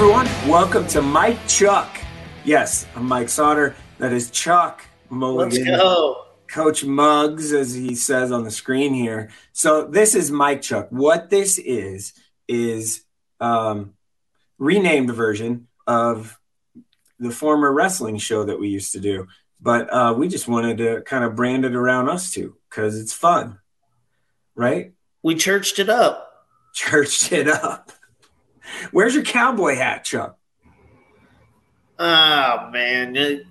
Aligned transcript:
everyone. 0.00 0.24
Welcome 0.48 0.86
to 0.86 1.02
Mike 1.02 1.46
Chuck. 1.46 2.00
Yes, 2.42 2.86
I'm 2.96 3.04
Mike 3.04 3.26
Sautter. 3.26 3.74
That 3.98 4.14
is 4.14 4.30
Chuck 4.30 4.82
Mulligan. 5.10 5.62
Let's 5.66 5.78
go. 5.78 6.24
Coach 6.48 6.84
Muggs, 6.84 7.52
as 7.52 7.74
he 7.74 7.94
says 7.94 8.32
on 8.32 8.42
the 8.42 8.50
screen 8.50 8.94
here. 8.94 9.28
So 9.52 9.84
this 9.84 10.14
is 10.14 10.30
Mike 10.30 10.62
Chuck. 10.62 10.86
What 10.88 11.28
this 11.28 11.58
is 11.58 12.14
is 12.48 13.04
um, 13.40 13.92
renamed 14.56 15.12
version 15.12 15.68
of 15.86 16.40
the 17.18 17.30
former 17.30 17.70
wrestling 17.70 18.16
show 18.16 18.44
that 18.44 18.58
we 18.58 18.68
used 18.68 18.92
to 18.92 19.00
do, 19.00 19.28
but 19.60 19.92
uh, 19.92 20.14
we 20.16 20.28
just 20.28 20.48
wanted 20.48 20.78
to 20.78 21.02
kind 21.02 21.24
of 21.24 21.36
brand 21.36 21.66
it 21.66 21.74
around 21.74 22.08
us 22.08 22.30
too 22.30 22.56
because 22.70 22.98
it's 22.98 23.12
fun, 23.12 23.58
right? 24.54 24.94
We 25.22 25.34
churched 25.34 25.78
it 25.78 25.90
up. 25.90 26.46
Churched 26.72 27.32
it 27.32 27.48
up. 27.48 27.92
Where's 28.90 29.14
your 29.14 29.24
cowboy 29.24 29.76
hat, 29.76 30.04
Chuck? 30.04 30.36
Oh 31.98 32.70
man, 32.72 33.14
it, 33.16 33.46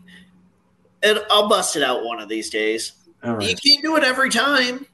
it, 1.03 1.23
I'll 1.29 1.47
bust 1.47 1.75
it 1.75 1.83
out 1.83 2.03
one 2.03 2.19
of 2.19 2.29
these 2.29 2.49
days. 2.49 2.93
Right. 3.23 3.49
You 3.49 3.55
can't 3.55 3.83
do 3.83 3.95
it 3.97 4.03
every 4.03 4.29
time. 4.29 4.85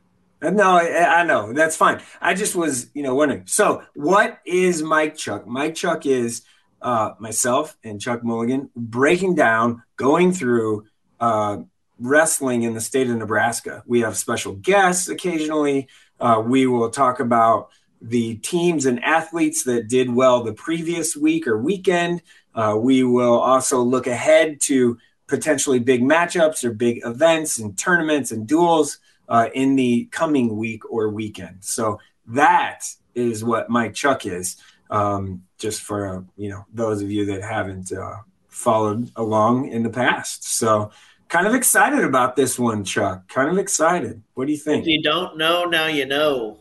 Uh, 0.42 0.50
No, 0.50 0.72
I, 0.72 1.22
I 1.22 1.24
know 1.24 1.54
that's 1.54 1.78
fine. 1.78 2.02
I 2.20 2.34
just 2.34 2.56
was, 2.56 2.90
you 2.94 3.04
know, 3.04 3.16
wondering. 3.16 3.44
So, 3.46 3.84
what 3.96 4.40
is 4.46 4.84
Mike 4.84 5.16
Chuck? 5.16 5.48
Mike 5.48 5.76
Chuck 5.76 6.06
is 6.06 6.42
uh, 6.82 7.12
myself 7.20 7.78
and 7.84 8.02
Chuck 8.02 8.24
Mulligan 8.24 8.70
breaking 8.76 9.36
down, 9.36 9.84
going 9.96 10.34
through 10.34 10.86
uh, 11.20 11.60
wrestling 12.00 12.64
in 12.64 12.74
the 12.74 12.82
state 12.82 13.10
of 13.10 13.16
Nebraska. 13.16 13.84
We 13.86 14.02
have 14.02 14.18
special 14.18 14.54
guests 14.54 15.08
occasionally. 15.08 15.88
Uh, 16.20 16.44
we 16.46 16.68
will 16.68 16.90
talk 16.90 17.20
about 17.20 17.70
the 18.08 18.36
teams 18.36 18.86
and 18.86 19.04
athletes 19.04 19.64
that 19.64 19.88
did 19.88 20.14
well 20.14 20.44
the 20.44 20.54
previous 20.54 21.16
week 21.16 21.48
or 21.48 21.58
weekend. 21.58 22.22
Uh, 22.54 22.78
we 22.80 23.04
will 23.04 23.40
also 23.40 23.82
look 23.82 24.08
ahead 24.08 24.62
to 24.62 24.98
potentially 25.28 25.80
big 25.80 26.02
matchups 26.02 26.64
or 26.64 26.72
big 26.72 27.02
events 27.04 27.58
and 27.60 27.78
tournaments 27.78 28.32
and 28.32 28.48
duels 28.48 29.00
uh, 29.28 29.50
in 29.54 29.76
the 29.76 30.06
coming 30.12 30.56
week 30.56 30.90
or 30.90 31.10
weekend. 31.10 31.58
So 31.64 32.00
that 32.28 32.86
is 33.16 33.44
what 33.44 33.70
Mike 33.70 33.94
Chuck 33.94 34.26
is. 34.26 34.58
Um, 34.92 35.44
just 35.58 35.82
for 35.82 36.18
uh, 36.18 36.22
you 36.38 36.50
know 36.50 36.66
those 36.72 37.02
of 37.02 37.10
you 37.10 37.26
that 37.26 37.42
haven't 37.42 37.92
uh, 37.92 38.18
followed 38.50 39.12
along 39.16 39.70
in 39.70 39.82
the 39.82 39.90
past. 39.90 40.48
So 40.48 40.92
kind 41.28 41.48
of 41.48 41.56
excited 41.56 42.04
about 42.04 42.36
this 42.36 42.60
one, 42.60 42.84
Chuck. 42.84 43.28
Kind 43.28 43.50
of 43.50 43.58
excited. 43.58 44.22
What 44.36 44.46
do 44.46 44.52
you 44.52 44.60
think? 44.60 44.84
If 44.84 44.88
you 44.88 45.02
don't 45.02 45.38
know, 45.38 45.66
now 45.66 45.88
you 45.88 46.06
know. 46.06 46.60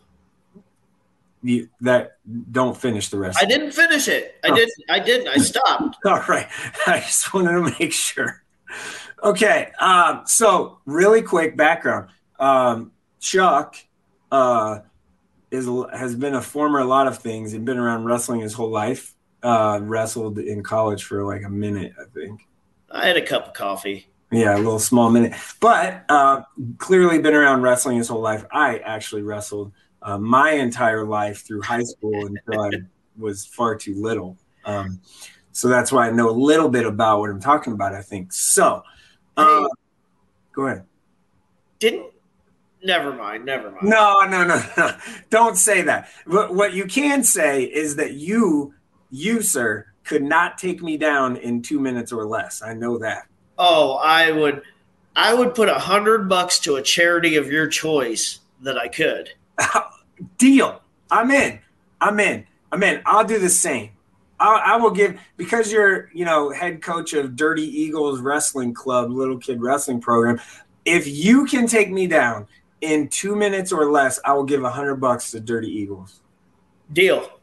You, 1.47 1.69
that 1.83 2.17
don't 2.51 2.75
finish 2.75 3.11
the 3.11 3.19
rest. 3.19 3.39
I 3.39 3.45
didn't 3.45 3.73
finish 3.73 4.09
it. 4.09 4.37
I 4.43 4.49
Oh. 4.49 4.55
didn't. 4.57 4.73
I 4.89 4.99
didn't. 4.99 5.29
I 5.29 5.37
stopped. 5.37 5.99
All 6.07 6.23
right. 6.27 6.49
I 6.87 7.01
just 7.01 7.35
wanted 7.35 7.53
to 7.53 7.77
make 7.79 7.93
sure. 7.93 8.43
Okay. 9.23 9.71
Um, 9.79 10.23
so, 10.25 10.79
really 10.87 11.21
quick 11.21 11.55
background. 11.55 12.09
Um, 12.39 12.93
Chuck 13.21 13.77
uh, 14.33 14.81
is 15.51 15.69
has 15.93 16.15
been 16.17 16.35
a 16.35 16.41
former 16.41 16.79
a 16.79 16.85
lot 16.87 17.07
of 17.09 17.19
things. 17.19 17.53
He's 17.53 17.61
been 17.61 17.79
around 17.79 18.05
wrestling 18.07 18.41
his 18.41 18.55
whole 18.55 18.71
life. 18.71 19.15
Uh, 19.43 19.79
wrestled 19.83 20.39
in 20.39 20.63
college 20.63 21.05
for 21.05 21.23
like 21.25 21.43
a 21.45 21.51
minute, 21.51 21.93
I 22.01 22.05
think. 22.19 22.41
I 22.91 23.07
had 23.07 23.19
a 23.19 23.27
cup 23.27 23.49
of 23.49 23.53
coffee. 23.53 24.07
Yeah, 24.33 24.57
a 24.57 24.59
little 24.59 24.79
small 24.79 25.11
minute, 25.11 25.35
but 25.61 26.05
uh, 26.09 26.43
clearly 26.79 27.19
been 27.19 27.35
around 27.35 27.61
wrestling 27.61 27.99
his 27.99 28.09
whole 28.09 28.23
life. 28.23 28.45
I 28.51 28.79
actually 28.79 29.21
wrestled 29.23 29.73
uh, 30.05 30.19
my 30.19 30.53
entire 30.53 31.05
life 31.05 31.45
through 31.45 31.63
high 31.63 31.83
school 31.83 32.27
until 32.27 32.63
I 32.63 32.71
was 33.19 33.47
far 33.47 33.75
too 33.75 33.95
little. 33.95 34.37
Um, 34.65 35.01
so 35.51 35.69
that's 35.69 35.91
why 35.91 36.09
I 36.09 36.11
know 36.11 36.29
a 36.29 36.33
little 36.33 36.69
bit 36.69 36.85
about 36.85 37.21
what 37.21 37.31
I'm 37.31 37.41
talking 37.41 37.73
about. 37.73 37.95
I 37.95 38.03
think 38.03 38.33
so. 38.33 38.83
Uh, 39.37 39.67
go 40.53 40.67
ahead. 40.67 40.85
Didn't. 41.79 42.07
Never 42.83 43.15
mind. 43.15 43.47
Never 43.47 43.71
mind. 43.71 43.89
No, 43.89 44.21
no, 44.29 44.45
no, 44.45 44.63
no. 44.77 44.91
Don't 45.31 45.57
say 45.57 45.83
that. 45.83 46.09
What, 46.27 46.55
what 46.55 46.75
you 46.75 46.85
can 46.85 47.25
say 47.25 47.65
is 47.65 47.97
that 47.97 48.13
you, 48.13 48.75
you, 49.11 49.41
sir, 49.41 49.87
could 50.05 50.23
not 50.23 50.59
take 50.59 50.83
me 50.83 50.99
down 50.99 51.37
in 51.37 51.63
two 51.63 51.81
minutes 51.81 52.13
or 52.13 52.27
less. 52.27 52.61
I 52.63 52.75
know 52.75 52.99
that. 52.99 53.27
Oh, 53.57 53.95
I 53.95 54.31
would. 54.33 54.63
I 55.17 55.33
would 55.33 55.55
put 55.55 55.69
a 55.69 55.79
hundred 55.79 56.29
bucks 56.29 56.59
to 56.61 56.75
a 56.75 56.83
charity 56.83 57.37
of 57.37 57.47
your 57.47 57.69
choice 57.69 58.41
that 58.63 58.77
I 58.77 58.89
could. 58.89 59.31
Deal. 60.39 60.81
I'm 61.11 61.31
in. 61.31 61.61
I'm 62.01 62.21
in. 62.21 62.47
I'm 62.73 62.83
in. 62.83 63.03
I'll 63.07 63.25
do 63.25 63.39
the 63.39 63.49
same. 63.49 63.91
I'll, 64.41 64.61
I 64.65 64.77
will 64.77 64.91
give 64.91 65.19
because 65.37 65.73
you're, 65.73 66.11
you 66.13 66.25
know, 66.25 66.51
head 66.51 66.83
coach 66.83 67.13
of 67.13 67.37
Dirty 67.37 67.63
Eagles 67.63 68.21
Wrestling 68.21 68.75
Club, 68.75 69.11
little 69.11 69.39
kid 69.39 69.63
wrestling 69.63 70.01
program. 70.01 70.41
If 70.85 71.07
you 71.07 71.47
can 71.47 71.67
take 71.67 71.91
me 71.91 72.07
down 72.07 72.47
in 72.81 73.09
two 73.09 73.37
minutes 73.37 73.73
or 73.73 73.91
less, 73.91 74.21
I 74.25 74.33
will 74.35 74.45
give 74.45 74.65
a 74.65 74.71
hundred 74.71 74.97
bucks 74.97 75.31
to 75.31 75.41
Dirty 75.41 75.69
Eagles. 75.69 76.21
Deal. 76.93 77.41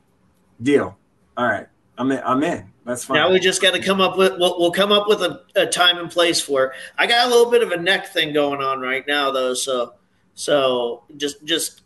Deal. 0.62 0.98
All 1.38 1.48
right. 1.48 1.68
I'm 1.98 2.12
in. 2.12 2.22
I'm 2.24 2.44
in. 2.44 2.72
That's 2.86 3.06
fine. 3.06 3.16
Now 3.16 3.32
we 3.32 3.40
just 3.40 3.62
got 3.62 3.74
to 3.74 3.82
come 3.82 4.02
up 4.02 4.18
with. 4.18 4.34
We'll, 4.38 4.60
we'll 4.60 4.72
come 4.72 4.92
up 4.92 5.08
with 5.08 5.22
a, 5.22 5.44
a 5.56 5.68
time 5.68 5.98
and 5.98 6.10
place 6.10 6.42
for 6.42 6.66
it. 6.66 6.72
I 6.98 7.08
got 7.08 7.28
a 7.28 7.30
little 7.30 7.52
bit 7.52 7.62
of 7.64 7.72
a 7.72 7.78
neck 7.78 8.08
thing 8.08 8.34
going 8.34 8.62
on 8.62 8.80
right 8.80 9.06
now, 9.08 9.32
though. 9.32 9.54
So, 9.54 9.94
so 10.34 11.04
just 11.18 11.44
just 11.46 11.82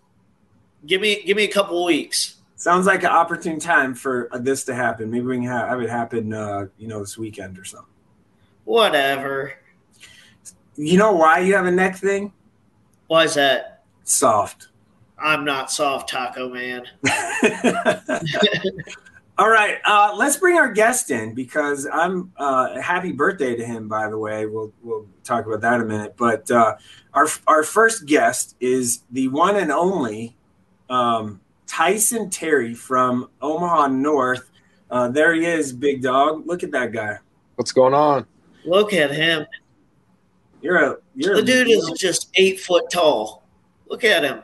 give 0.86 1.02
me 1.02 1.24
give 1.24 1.38
me 1.38 1.44
a 1.44 1.52
couple 1.52 1.84
weeks. 1.84 2.36
Sounds 2.56 2.86
like 2.86 3.04
an 3.04 3.10
opportune 3.10 3.60
time 3.60 3.94
for 3.94 4.30
this 4.40 4.64
to 4.66 4.74
happen. 4.74 5.12
Maybe 5.12 5.26
we 5.26 5.36
can 5.38 5.46
have, 5.46 5.68
have 5.70 5.82
it 5.82 5.90
happen, 5.90 6.34
uh, 6.34 6.68
you 6.78 6.88
know, 6.88 7.00
this 7.00 7.18
weekend 7.18 7.60
or 7.60 7.66
something. 7.66 7.94
Whatever. 8.64 9.54
You 10.76 10.98
know 10.98 11.14
why 11.14 11.40
you 11.40 11.56
have 11.56 11.66
a 11.66 11.72
neck 11.72 11.98
thing? 11.98 12.32
Why 13.08 13.26
is 13.26 13.36
that? 13.36 13.84
Soft. 14.04 14.70
I'm 15.18 15.46
not 15.46 15.72
soft, 15.72 16.10
Taco 16.10 16.50
Man. 16.50 16.86
All 19.38 19.50
right, 19.50 19.80
uh, 19.84 20.14
let's 20.16 20.38
bring 20.38 20.58
our 20.58 20.72
guest 20.72 21.12
in 21.12 21.34
because 21.34 21.86
I'm 21.92 22.32
uh, 22.38 22.80
happy 22.80 23.12
birthday 23.12 23.58
to 23.58 23.66
him. 23.66 23.90
By 23.90 24.08
the 24.08 24.18
way, 24.18 24.46
we'll 24.46 24.72
we'll 24.82 25.08
talk 25.26 25.46
about 25.46 25.60
that 25.60 25.76
in 25.76 25.82
a 25.82 25.86
minute. 25.86 26.16
But 26.16 26.50
uh, 26.50 26.78
our 27.14 27.28
our 27.46 27.64
first 27.64 28.06
guest 28.06 28.56
is 28.62 29.04
the 29.12 29.28
one 29.28 29.58
and 29.58 29.74
only 29.74 30.38
um, 30.90 31.42
Tyson 31.68 32.30
Terry 32.30 32.74
from 32.74 33.30
Omaha 33.42 33.88
North. 33.88 34.52
Uh, 34.90 35.08
there 35.10 35.34
he 35.34 35.46
is, 35.46 35.74
big 35.74 36.02
dog. 36.02 36.46
Look 36.46 36.64
at 36.64 36.72
that 36.72 36.92
guy. 36.92 37.18
What's 37.56 37.72
going 37.72 37.94
on? 37.94 38.26
Look 38.66 38.94
at 38.94 39.12
him. 39.12 39.46
You're 40.62 40.78
a 40.78 40.98
you're 41.16 41.36
The 41.36 41.42
a 41.42 41.46
dude 41.46 41.70
is 41.70 41.92
just 41.98 42.30
eight 42.36 42.60
foot 42.60 42.86
tall. 42.92 43.44
Look 43.88 44.04
at 44.04 44.24
him. 44.24 44.42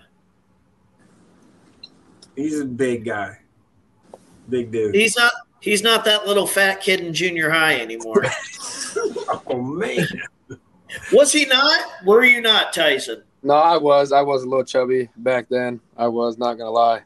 he's 2.35 2.59
a 2.59 2.65
big 2.65 3.05
guy, 3.05 3.39
big 4.49 4.71
dude. 4.71 4.93
He's 4.93 5.15
not. 5.17 5.33
He's 5.59 5.83
not 5.83 6.05
that 6.05 6.25
little 6.25 6.47
fat 6.47 6.81
kid 6.81 7.01
in 7.01 7.13
junior 7.13 7.49
high 7.49 7.79
anymore. 7.79 8.25
oh 9.47 9.61
man. 9.61 10.07
Was 11.13 11.31
he 11.31 11.45
not? 11.45 12.05
Were 12.05 12.23
you 12.23 12.41
not, 12.41 12.73
Tyson? 12.73 13.23
No, 13.43 13.53
I 13.55 13.77
was. 13.77 14.11
I 14.11 14.21
was 14.21 14.43
a 14.43 14.47
little 14.47 14.63
chubby 14.65 15.09
back 15.17 15.47
then. 15.49 15.79
I 15.97 16.07
was 16.07 16.37
not 16.37 16.55
gonna 16.55 16.69
lie. 16.69 17.01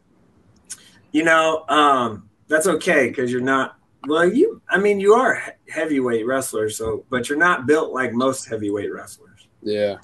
You 1.12 1.24
know, 1.24 1.66
um, 1.70 2.30
that's 2.48 2.68
okay 2.68 3.08
because 3.08 3.32
you're 3.32 3.42
not. 3.42 3.78
Well, 4.08 4.32
you. 4.32 4.62
I 4.70 4.78
mean, 4.78 5.00
you 5.00 5.14
are 5.14 5.42
heavyweight 5.70 6.26
wrestler, 6.26 6.70
so 6.70 7.06
but 7.10 7.30
you're 7.30 7.38
not 7.38 7.66
built 7.66 7.94
like 7.94 8.14
most 8.14 8.48
heavyweight 8.50 8.94
wrestlers. 8.94 9.48
Yeah. 9.62 9.98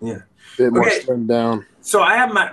Yeah. 0.00 0.18
Bit 0.58 0.72
more 0.72 0.86
Okay. 0.86 1.00
slimmed 1.00 1.26
down. 1.28 1.64
So 1.80 2.02
I 2.02 2.16
have 2.16 2.32
my. 2.32 2.52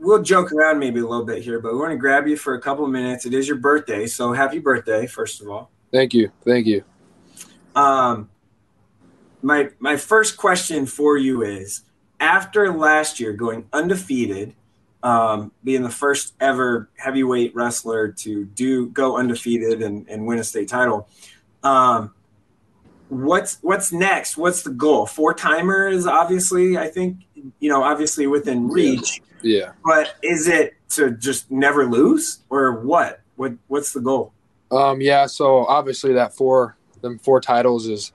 We'll 0.00 0.22
joke 0.22 0.50
around 0.52 0.80
maybe 0.80 0.98
a 0.98 1.06
little 1.06 1.24
bit 1.24 1.42
here, 1.42 1.60
but 1.60 1.72
we 1.72 1.78
want 1.78 1.92
to 1.92 1.96
grab 1.96 2.26
you 2.26 2.36
for 2.36 2.54
a 2.54 2.60
couple 2.60 2.84
of 2.84 2.90
minutes. 2.90 3.26
It 3.26 3.32
is 3.32 3.46
your 3.46 3.58
birthday, 3.58 4.06
so 4.08 4.32
happy 4.32 4.58
birthday, 4.58 5.06
first 5.06 5.40
of 5.40 5.48
all. 5.48 5.70
Thank 5.92 6.12
you. 6.14 6.32
Thank 6.44 6.66
you. 6.66 6.82
Um, 7.76 8.28
my 9.40 9.70
my 9.78 9.96
first 9.96 10.36
question 10.36 10.84
for 10.84 11.16
you 11.16 11.42
is: 11.42 11.82
After 12.20 12.72
last 12.72 13.20
year 13.20 13.32
going 13.32 13.66
undefeated, 13.72 14.54
um, 15.02 15.52
being 15.62 15.82
the 15.82 15.90
first 15.90 16.34
ever 16.40 16.88
heavyweight 16.96 17.54
wrestler 17.54 18.08
to 18.08 18.44
do 18.44 18.88
go 18.88 19.16
undefeated 19.16 19.82
and, 19.82 20.08
and 20.08 20.26
win 20.26 20.38
a 20.38 20.44
state 20.44 20.68
title, 20.68 21.08
um, 21.62 22.12
what's 23.08 23.58
what's 23.62 23.92
next? 23.92 24.36
What's 24.36 24.62
the 24.62 24.70
goal? 24.70 25.06
Four 25.06 25.34
timer 25.34 25.88
is 25.88 26.06
obviously, 26.06 26.76
I 26.76 26.88
think, 26.88 27.18
you 27.60 27.68
know, 27.68 27.82
obviously 27.82 28.26
within 28.26 28.68
reach. 28.68 29.22
Yeah. 29.42 29.72
But 29.84 30.16
is 30.22 30.48
it 30.48 30.74
to 30.90 31.12
just 31.12 31.50
never 31.50 31.86
lose, 31.86 32.40
or 32.50 32.80
what? 32.80 33.20
What 33.36 33.54
what's 33.68 33.92
the 33.92 34.00
goal? 34.00 34.32
Um, 34.70 35.00
yeah, 35.00 35.26
so 35.26 35.64
obviously 35.66 36.12
that 36.14 36.34
four 36.34 36.76
them 37.00 37.18
four 37.18 37.40
titles 37.40 37.86
is 37.86 38.12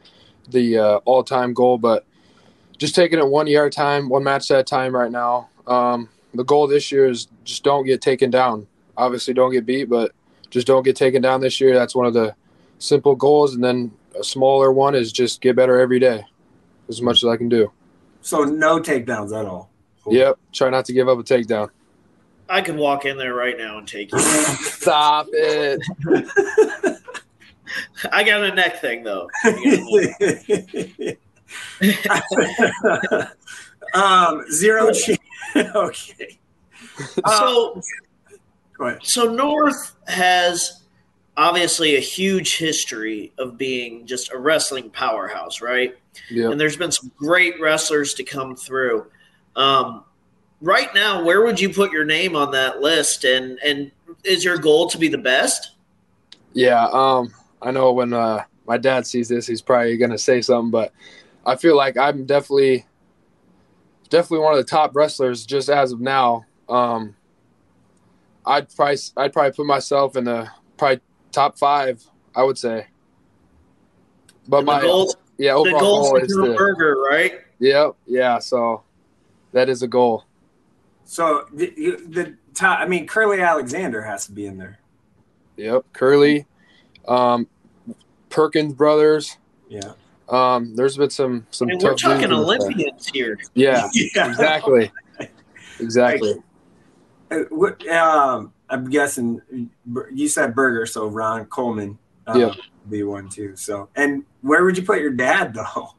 the 0.50 0.78
uh, 0.78 0.98
all 1.06 1.24
time 1.24 1.54
goal, 1.54 1.78
but 1.78 2.06
just 2.84 2.96
taking 2.96 3.18
it 3.18 3.26
one 3.26 3.48
year 3.48 3.64
at 3.64 3.68
a 3.68 3.70
time, 3.70 4.10
one 4.10 4.26
match 4.26 4.52
at 4.52 4.60
a 4.60 4.64
time 4.64 4.94
right 4.94 5.10
now. 5.10 5.48
Um, 5.68 6.10
the 6.34 6.44
goal 6.44 6.68
this 6.68 6.92
year 6.92 7.08
is 7.08 7.30
just 7.46 7.64
don't 7.64 7.86
get 7.86 8.02
taken 8.02 8.30
down. 8.30 8.68
Obviously 8.98 9.34
don't 9.34 9.54
get 9.54 9.66
beat, 9.66 9.86
but 9.86 10.12
just 10.50 10.68
don't 10.68 10.84
get 10.84 10.98
taken 10.98 11.22
down 11.22 11.40
this 11.40 11.62
year. 11.62 11.74
That's 11.74 11.96
one 11.96 12.06
of 12.06 12.14
the 12.14 12.36
simple 12.80 13.16
goals, 13.16 13.56
and 13.56 13.64
then 13.64 13.94
a 14.20 14.24
smaller 14.26 14.74
one 14.74 14.96
is 14.96 15.14
just 15.14 15.40
get 15.40 15.56
better 15.56 15.80
every 15.80 15.98
day, 15.98 16.26
as 16.90 17.02
much 17.02 17.24
as 17.24 17.30
I 17.30 17.38
can 17.38 17.48
do. 17.48 17.72
So 18.22 18.44
no 18.44 18.82
takedowns 18.82 19.32
at 19.32 19.46
all. 19.46 19.70
Yep, 20.06 20.38
try 20.52 20.70
not 20.70 20.84
to 20.84 20.94
give 20.94 21.08
up 21.08 21.18
a 21.18 21.24
takedown. 21.24 21.70
I 22.50 22.60
can 22.60 22.76
walk 22.76 23.06
in 23.06 23.18
there 23.18 23.34
right 23.34 23.58
now 23.58 23.78
and 23.78 23.88
take 23.88 24.12
you. 24.12 24.20
Stop 24.20 25.28
it. 25.32 25.80
I 28.12 28.26
got 28.26 28.44
a 28.44 28.54
neck 28.54 28.82
thing 28.82 29.04
though. 29.04 29.30
um, 33.94 34.44
zero 34.52 34.92
chance. 34.92 35.20
okay. 35.56 36.40
So 37.28 37.82
go 38.78 38.86
ahead. 38.86 39.00
So 39.04 39.32
North 39.32 39.96
has 40.08 40.84
obviously 41.36 41.96
a 41.96 42.00
huge 42.00 42.58
history 42.58 43.34
of 43.38 43.58
being 43.58 44.06
just 44.06 44.32
a 44.32 44.38
wrestling 44.38 44.90
powerhouse, 44.90 45.62
right? 45.62 45.98
Yep. 46.30 46.52
And 46.52 46.62
there's 46.62 46.78
been 46.78 46.92
some 46.92 47.12
great 47.18 47.60
wrestlers 47.60 48.14
to 48.16 48.24
come 48.24 48.56
through. 48.56 49.08
Um, 49.56 50.04
right 50.62 50.94
now, 50.94 51.24
where 51.24 51.44
would 51.44 51.60
you 51.60 51.70
put 51.70 51.92
your 51.92 52.06
name 52.06 52.36
on 52.36 52.52
that 52.52 52.82
list? 52.82 53.24
And 53.24 53.60
and 53.64 53.92
is 54.24 54.44
your 54.44 54.58
goal 54.58 54.90
to 54.90 54.98
be 54.98 55.08
the 55.08 55.18
best? 55.18 55.72
Yeah, 56.54 56.88
um, 56.92 57.34
I 57.62 57.72
know 57.72 57.94
when 57.94 58.14
uh, 58.14 58.44
my 58.68 58.78
dad 58.78 59.08
sees 59.08 59.28
this, 59.28 59.48
he's 59.48 59.62
probably 59.62 59.98
gonna 59.98 60.18
say 60.18 60.42
something, 60.42 60.72
but 60.72 60.94
I 61.46 61.56
feel 61.56 61.76
like 61.76 61.98
I'm 61.98 62.26
definitely, 62.26 62.86
definitely 64.10 64.44
one 64.44 64.54
of 64.54 64.58
the 64.58 64.70
top 64.70 64.96
wrestlers 64.96 65.46
just 65.46 65.70
as 65.70 65.92
of 65.92 66.00
now. 66.00 66.46
Um, 66.70 67.16
I'd 68.46 68.74
probably, 68.76 68.98
I'd 69.18 69.34
probably 69.34 69.52
put 69.52 69.66
myself 69.66 70.16
in 70.16 70.26
the 70.26 70.50
probably 70.78 71.02
top 71.32 71.58
five. 71.58 72.04
I 72.36 72.44
would 72.44 72.58
say. 72.58 72.88
But 74.48 74.62
the 74.62 74.66
my 74.66 74.82
goal, 74.82 75.14
yeah 75.38 75.52
the 75.52 75.58
overall 75.58 75.80
goal 75.80 76.18
is 76.18 76.28
to 76.30 76.56
burger, 76.56 76.98
right? 77.10 77.42
yep 77.60 77.96
yeah 78.06 78.40
so 78.40 78.84
that 79.52 79.70
is 79.70 79.84
a 79.84 79.88
goal. 79.88 80.26
So 81.06 81.46
the, 81.54 81.70
the 82.08 82.38
top, 82.56 82.80
I 82.80 82.88
mean, 82.88 83.06
Curly 83.06 83.40
Alexander 83.40 84.02
has 84.02 84.26
to 84.26 84.32
be 84.32 84.46
in 84.48 84.58
there. 84.58 84.80
Yep, 85.58 85.86
Curly, 85.94 86.48
um, 87.08 87.48
Perkins 88.30 88.74
brothers. 88.74 89.38
Yeah. 89.70 89.94
Um, 90.30 90.76
there's 90.76 90.98
been 90.98 91.10
some 91.10 91.46
some 91.52 91.70
And 91.70 91.80
tough 91.80 91.92
we're 91.92 91.96
talking 91.98 92.30
dudes 92.30 92.32
in. 92.32 92.34
Olympians 92.34 93.08
here. 93.08 93.38
Yeah, 93.54 93.90
yeah. 93.94 94.30
exactly. 94.30 94.92
Exactly. 95.80 96.36
Uh, 97.32 97.40
what, 97.50 97.86
um, 97.90 98.54
I'm 98.70 98.90
guessing 98.90 99.42
you 100.14 100.28
said 100.28 100.56
Burger, 100.56 100.86
so 100.86 101.08
Ron 101.08 101.46
Coleman. 101.46 101.98
Uh, 102.28 102.34
Yeah. 102.38 102.54
Be 102.90 103.04
one 103.04 103.30
too. 103.30 103.56
So, 103.56 103.88
and 103.96 104.24
where 104.42 104.64
would 104.66 104.78
you 104.78 104.84
put 104.84 105.00
your 105.00 105.12
dad 105.12 105.54
though? 105.54 105.90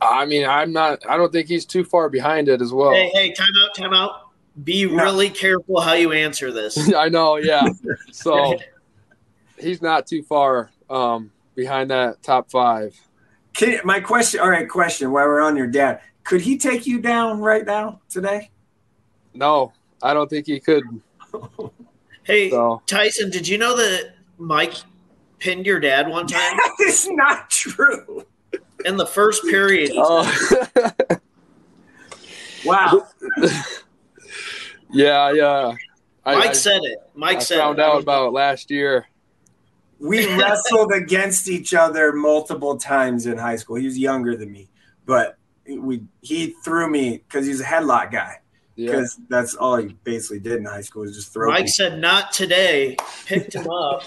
I 0.00 0.24
mean, 0.24 0.46
I'm 0.46 0.72
not. 0.72 1.02
I 1.08 1.16
don't 1.18 1.30
think 1.32 1.48
he's 1.48 1.64
too 1.66 1.84
far 1.84 2.08
behind 2.08 2.48
it 2.48 2.60
as 2.62 2.72
well. 2.72 2.92
Hey, 2.92 3.10
hey, 3.12 3.32
time 3.32 3.46
out, 3.62 3.74
time 3.74 3.92
out. 3.94 4.30
Be 4.64 4.86
No. 4.86 5.02
really 5.04 5.28
careful 5.30 5.80
how 5.80 5.92
you 5.94 6.12
answer 6.12 6.50
this. 6.52 6.92
I 6.94 7.08
know. 7.08 7.36
Yeah. 7.36 7.66
So 8.12 8.56
he's 9.58 9.82
not 9.82 10.06
too 10.06 10.22
far 10.22 10.70
um, 10.90 11.30
behind 11.54 11.90
that 11.90 12.22
top 12.22 12.50
five. 12.50 12.94
Can, 13.54 13.80
my 13.84 14.00
question. 14.00 14.40
All 14.40 14.50
right, 14.50 14.68
question. 14.68 15.10
While 15.12 15.26
we're 15.26 15.40
on 15.40 15.56
your 15.56 15.66
dad, 15.66 16.00
could 16.24 16.40
he 16.40 16.56
take 16.58 16.86
you 16.86 17.00
down 17.00 17.40
right 17.40 17.64
now 17.64 18.00
today? 18.08 18.50
No, 19.34 19.72
I 20.02 20.14
don't 20.14 20.28
think 20.28 20.46
he 20.46 20.60
could. 20.60 20.84
Hey, 22.24 22.48
So 22.48 22.80
Tyson, 22.86 23.28
did 23.30 23.46
you 23.46 23.58
know 23.58 23.76
that 23.76 24.14
Mike 24.38 24.72
pinned 25.40 25.66
your 25.66 25.78
dad 25.78 26.08
one 26.08 26.26
time 26.28 26.56
that 26.56 26.74
is 26.80 27.06
not 27.10 27.50
true. 27.50 28.24
in 28.86 28.96
the 28.96 29.04
first 29.04 29.42
period? 29.44 29.90
oh, 29.94 30.24
Wow. 32.64 33.06
yeah, 34.90 35.32
yeah. 35.32 35.74
I, 36.24 36.34
Mike 36.36 36.50
I, 36.50 36.52
said 36.54 36.80
it. 36.82 36.98
Mike 37.14 37.36
I 37.36 37.40
said 37.40 37.58
found 37.58 37.78
it. 37.78 37.84
out 37.84 38.00
about 38.00 38.32
last 38.32 38.70
year. 38.70 39.06
We 40.04 40.32
wrestled 40.38 40.92
against 40.92 41.48
each 41.48 41.72
other 41.72 42.12
multiple 42.12 42.76
times 42.76 43.26
in 43.26 43.38
high 43.38 43.56
school. 43.56 43.76
He 43.76 43.86
was 43.86 43.98
younger 43.98 44.36
than 44.36 44.52
me, 44.52 44.68
but 45.06 45.38
we 45.66 46.04
he 46.20 46.54
threw 46.64 46.90
me 46.90 47.18
because 47.26 47.46
he's 47.46 47.60
a 47.60 47.64
headlock 47.64 48.12
guy. 48.12 48.40
Yeah. 48.76 48.90
Because 48.90 49.20
that's 49.28 49.54
all 49.54 49.76
he 49.76 49.96
basically 50.04 50.40
did 50.40 50.58
in 50.58 50.64
high 50.64 50.80
school 50.80 51.02
was 51.02 51.14
just 51.14 51.32
throw. 51.32 51.48
Mike 51.48 51.66
people. 51.66 51.72
said 51.72 52.00
not 52.00 52.32
today. 52.32 52.96
Picked 53.26 53.54
him 53.54 53.70
up. 53.70 54.02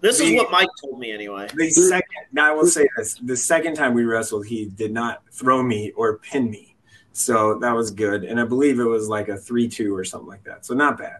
This 0.00 0.20
is 0.20 0.34
what 0.34 0.50
Mike 0.50 0.68
told 0.82 0.98
me 0.98 1.12
anyway. 1.12 1.48
The 1.54 1.70
second, 1.70 2.26
now 2.32 2.50
I 2.50 2.54
will 2.54 2.66
say 2.66 2.86
this: 2.96 3.14
the 3.22 3.36
second 3.36 3.74
time 3.74 3.94
we 3.94 4.04
wrestled, 4.04 4.46
he 4.46 4.66
did 4.66 4.92
not 4.92 5.22
throw 5.32 5.62
me 5.62 5.92
or 5.96 6.18
pin 6.18 6.50
me, 6.50 6.76
so 7.12 7.58
that 7.60 7.74
was 7.74 7.90
good. 7.90 8.22
And 8.24 8.38
I 8.38 8.44
believe 8.44 8.78
it 8.78 8.84
was 8.84 9.08
like 9.08 9.28
a 9.28 9.36
three-two 9.36 9.94
or 9.94 10.04
something 10.04 10.28
like 10.28 10.44
that, 10.44 10.64
so 10.66 10.74
not 10.74 10.98
bad. 10.98 11.18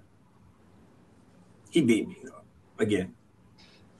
He 1.70 1.81
beat 1.81 2.08
me 2.08 2.19
though 2.23 2.43
again. 2.79 3.14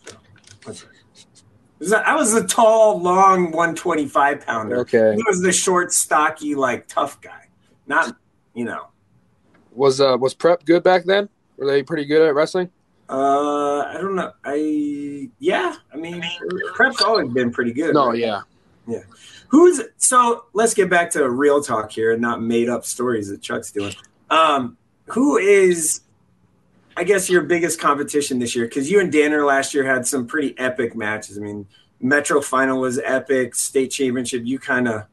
So, 0.07 0.13
that's 0.13 0.23
right. 0.23 0.31
Was 0.37 0.51
that- 0.51 0.54
I 0.67 2.15
was 2.15 2.35
a 2.35 2.47
tall, 2.47 3.01
long, 3.01 3.51
one 3.53 3.75
twenty-five 3.75 4.47
pounder. 4.47 4.79
Okay. 4.79 5.15
He 5.17 5.23
was 5.27 5.43
the 5.43 5.53
short, 5.53 5.93
stocky, 5.93 6.55
like 6.55 6.89
tough 6.89 7.21
guy. 7.21 7.49
Not, 7.87 8.17
you 8.55 8.65
know. 8.65 8.89
Was 9.73 10.01
uh 10.01 10.17
was 10.19 10.35
prep 10.35 10.65
good 10.65 10.83
back 10.83 11.05
then? 11.05 11.29
Were 11.57 11.67
they 11.67 11.83
pretty 11.83 12.05
good 12.05 12.23
at 12.23 12.35
wrestling? 12.35 12.71
Uh, 13.09 13.81
I 13.81 13.99
don't 14.01 14.15
know. 14.15 14.33
I 14.45 15.29
yeah. 15.39 15.75
I 15.93 15.97
mean, 15.97 16.25
prep's 16.75 17.03
always 17.03 17.29
been 17.31 17.51
pretty 17.51 17.73
good. 17.73 17.93
No, 17.93 18.09
right? 18.09 18.19
yeah. 18.19 18.43
Who's 19.49 19.81
so? 19.99 20.47
Let's 20.53 20.75
get 20.75 20.89
back 20.89 21.11
to 21.11 21.29
real 21.29 21.63
talk 21.63 21.91
here, 21.93 22.13
and 22.13 22.23
not 22.23 22.41
made 22.43 22.69
up 22.69 22.85
stories 22.85 23.29
that 23.29 23.43
Chuck's 23.43 23.71
doing. 23.73 23.95
Um, 24.31 24.77
who 25.07 25.37
is, 25.39 26.01
I 26.97 27.05
guess, 27.05 27.29
your 27.29 27.43
biggest 27.43 27.81
competition 27.81 28.39
this 28.39 28.55
year? 28.55 28.67
Because 28.67 28.91
you 28.91 29.01
and 29.01 29.11
Danner 29.11 29.45
last 29.45 29.75
year 29.75 29.85
had 29.85 30.07
some 30.07 30.27
pretty 30.27 30.57
epic 30.59 30.95
matches. 30.95 31.39
I 31.39 31.41
mean, 31.41 31.67
Metro 32.01 32.41
final 32.41 32.81
was 32.81 32.99
epic. 32.99 33.55
State 33.55 33.89
championship, 33.89 34.43
you 34.45 34.59
kind 34.59 34.89
of, 34.89 35.07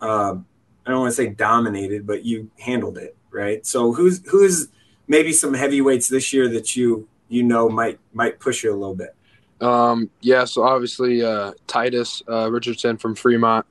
um, 0.00 0.46
I 0.86 0.90
don't 0.90 1.00
want 1.00 1.12
to 1.12 1.16
say 1.16 1.28
dominated, 1.28 2.06
but 2.06 2.24
you 2.24 2.50
handled 2.58 2.98
it 2.98 3.16
right. 3.30 3.64
So 3.66 3.92
who's 3.92 4.26
who's 4.28 4.68
maybe 5.06 5.32
some 5.32 5.54
heavyweights 5.54 6.08
this 6.08 6.32
year 6.32 6.48
that 6.48 6.76
you 6.76 7.08
you 7.28 7.42
know 7.42 7.68
might 7.68 7.98
might 8.12 8.40
push 8.40 8.64
you 8.64 8.72
a 8.72 8.76
little 8.76 8.94
bit? 8.94 9.14
Um, 9.60 10.10
yeah, 10.20 10.44
so 10.44 10.62
obviously 10.62 11.22
uh, 11.22 11.52
Titus 11.66 12.22
uh, 12.28 12.50
Richardson 12.50 12.96
from 12.96 13.14
Fremont, 13.14 13.66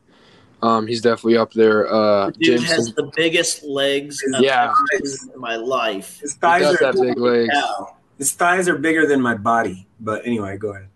um, 0.61 0.87
he's 0.87 1.01
definitely 1.01 1.37
up 1.37 1.53
there. 1.53 1.91
Uh, 1.91 2.31
Dude 2.31 2.59
Jameson, 2.59 2.75
has 2.75 2.93
the 2.93 3.11
biggest 3.15 3.63
legs 3.63 4.23
I've 4.35 4.41
Yeah. 4.43 4.73
in 4.93 5.39
my 5.39 5.55
life. 5.55 6.19
His 6.19 6.33
he 6.33 6.39
thighs 6.39 6.61
does 6.63 6.81
are 6.81 6.85
have 6.85 6.95
big 6.95 7.17
legs. 7.17 7.51
Yeah. 7.53 7.85
his 8.17 8.31
thighs 8.33 8.67
are 8.67 8.77
bigger 8.77 9.05
than 9.05 9.21
my 9.21 9.35
body. 9.35 9.87
But 9.99 10.25
anyway, 10.25 10.57
go 10.57 10.69
ahead. 10.73 10.87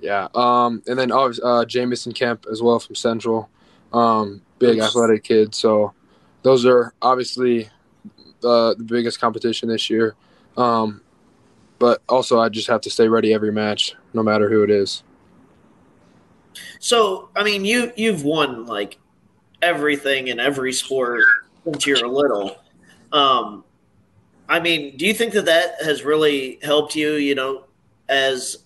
Yeah, 0.00 0.28
um, 0.34 0.82
and 0.86 0.98
then 0.98 1.12
obviously 1.12 1.44
uh, 1.44 1.64
Jamison 1.66 2.12
Kemp 2.12 2.46
as 2.50 2.62
well 2.62 2.78
from 2.80 2.94
Central, 2.94 3.50
um, 3.92 4.40
big 4.58 4.78
athletic 4.78 5.24
kid. 5.24 5.54
So 5.54 5.92
those 6.42 6.64
are 6.64 6.94
obviously 7.02 7.68
uh, 8.42 8.74
the 8.74 8.84
biggest 8.84 9.20
competition 9.20 9.68
this 9.68 9.90
year. 9.90 10.14
Um, 10.56 11.02
but 11.78 12.02
also, 12.08 12.38
I 12.40 12.48
just 12.48 12.68
have 12.68 12.80
to 12.82 12.90
stay 12.90 13.08
ready 13.08 13.34
every 13.34 13.52
match, 13.52 13.94
no 14.14 14.22
matter 14.22 14.48
who 14.48 14.62
it 14.62 14.70
is. 14.70 15.02
So, 16.78 17.28
I 17.36 17.44
mean, 17.44 17.64
you 17.64 17.92
you've 17.96 18.24
won 18.24 18.66
like 18.66 18.98
everything 19.62 20.28
in 20.28 20.40
every 20.40 20.72
sport 20.72 21.24
since 21.64 21.86
you're 21.86 22.04
a 22.04 22.08
little. 22.08 22.56
Um, 23.12 23.64
I 24.48 24.60
mean, 24.60 24.96
do 24.96 25.06
you 25.06 25.14
think 25.14 25.32
that 25.34 25.46
that 25.46 25.82
has 25.82 26.04
really 26.04 26.58
helped 26.62 26.96
you? 26.96 27.12
You 27.12 27.34
know, 27.34 27.64
as 28.08 28.58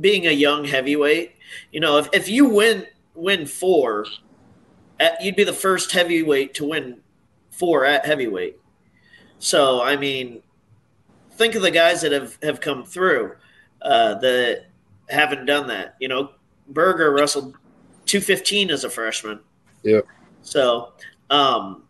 being 0.00 0.26
a 0.26 0.32
young 0.32 0.64
heavyweight, 0.64 1.36
you 1.72 1.80
know, 1.80 1.98
if, 1.98 2.08
if 2.12 2.28
you 2.28 2.48
win 2.48 2.86
win 3.14 3.46
four, 3.46 4.06
at, 5.00 5.22
you'd 5.22 5.36
be 5.36 5.44
the 5.44 5.52
first 5.52 5.92
heavyweight 5.92 6.54
to 6.54 6.68
win 6.68 7.00
four 7.50 7.84
at 7.84 8.06
heavyweight. 8.06 8.58
So, 9.40 9.82
I 9.82 9.96
mean, 9.96 10.42
think 11.32 11.54
of 11.54 11.62
the 11.62 11.70
guys 11.70 12.00
that 12.02 12.12
have 12.12 12.38
have 12.42 12.60
come 12.60 12.84
through 12.84 13.34
uh, 13.82 14.14
that 14.14 14.66
haven't 15.08 15.46
done 15.46 15.68
that. 15.68 15.96
You 16.00 16.08
know, 16.08 16.30
Berger 16.68 17.12
wrestled 17.12 17.56
215 18.08 18.70
as 18.70 18.84
a 18.84 18.90
freshman. 18.90 19.38
Yeah. 19.82 20.00
So, 20.42 20.92
um, 21.30 21.84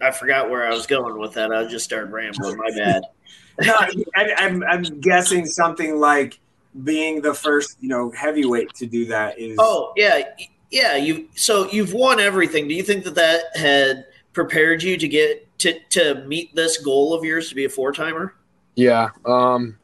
I 0.00 0.10
forgot 0.10 0.50
where 0.50 0.66
I 0.66 0.74
was 0.74 0.86
going 0.86 1.18
with 1.18 1.34
that. 1.34 1.52
I 1.52 1.64
just 1.66 1.84
started 1.84 2.12
rambling. 2.12 2.56
My 2.56 2.70
bad. 2.76 3.02
No, 3.58 3.74
I, 4.14 4.34
I'm 4.36 4.62
I'm 4.64 4.82
guessing 5.00 5.46
something 5.46 5.98
like 5.98 6.38
being 6.84 7.22
the 7.22 7.32
first, 7.32 7.78
you 7.80 7.88
know, 7.88 8.10
heavyweight 8.10 8.74
to 8.74 8.84
do 8.84 9.06
that 9.06 9.38
is. 9.38 9.56
Oh 9.58 9.94
yeah, 9.96 10.24
yeah. 10.70 10.96
You 10.96 11.26
so 11.34 11.66
you've 11.70 11.94
won 11.94 12.20
everything. 12.20 12.68
Do 12.68 12.74
you 12.74 12.82
think 12.82 13.04
that 13.04 13.14
that 13.14 13.44
had 13.54 14.04
prepared 14.34 14.82
you 14.82 14.98
to 14.98 15.08
get 15.08 15.58
to 15.60 15.78
to 15.88 16.22
meet 16.26 16.54
this 16.54 16.76
goal 16.76 17.14
of 17.14 17.24
yours 17.24 17.48
to 17.48 17.54
be 17.54 17.64
a 17.64 17.70
four 17.70 17.92
timer? 17.92 18.34
Yeah, 18.74 19.08
um, 19.24 19.78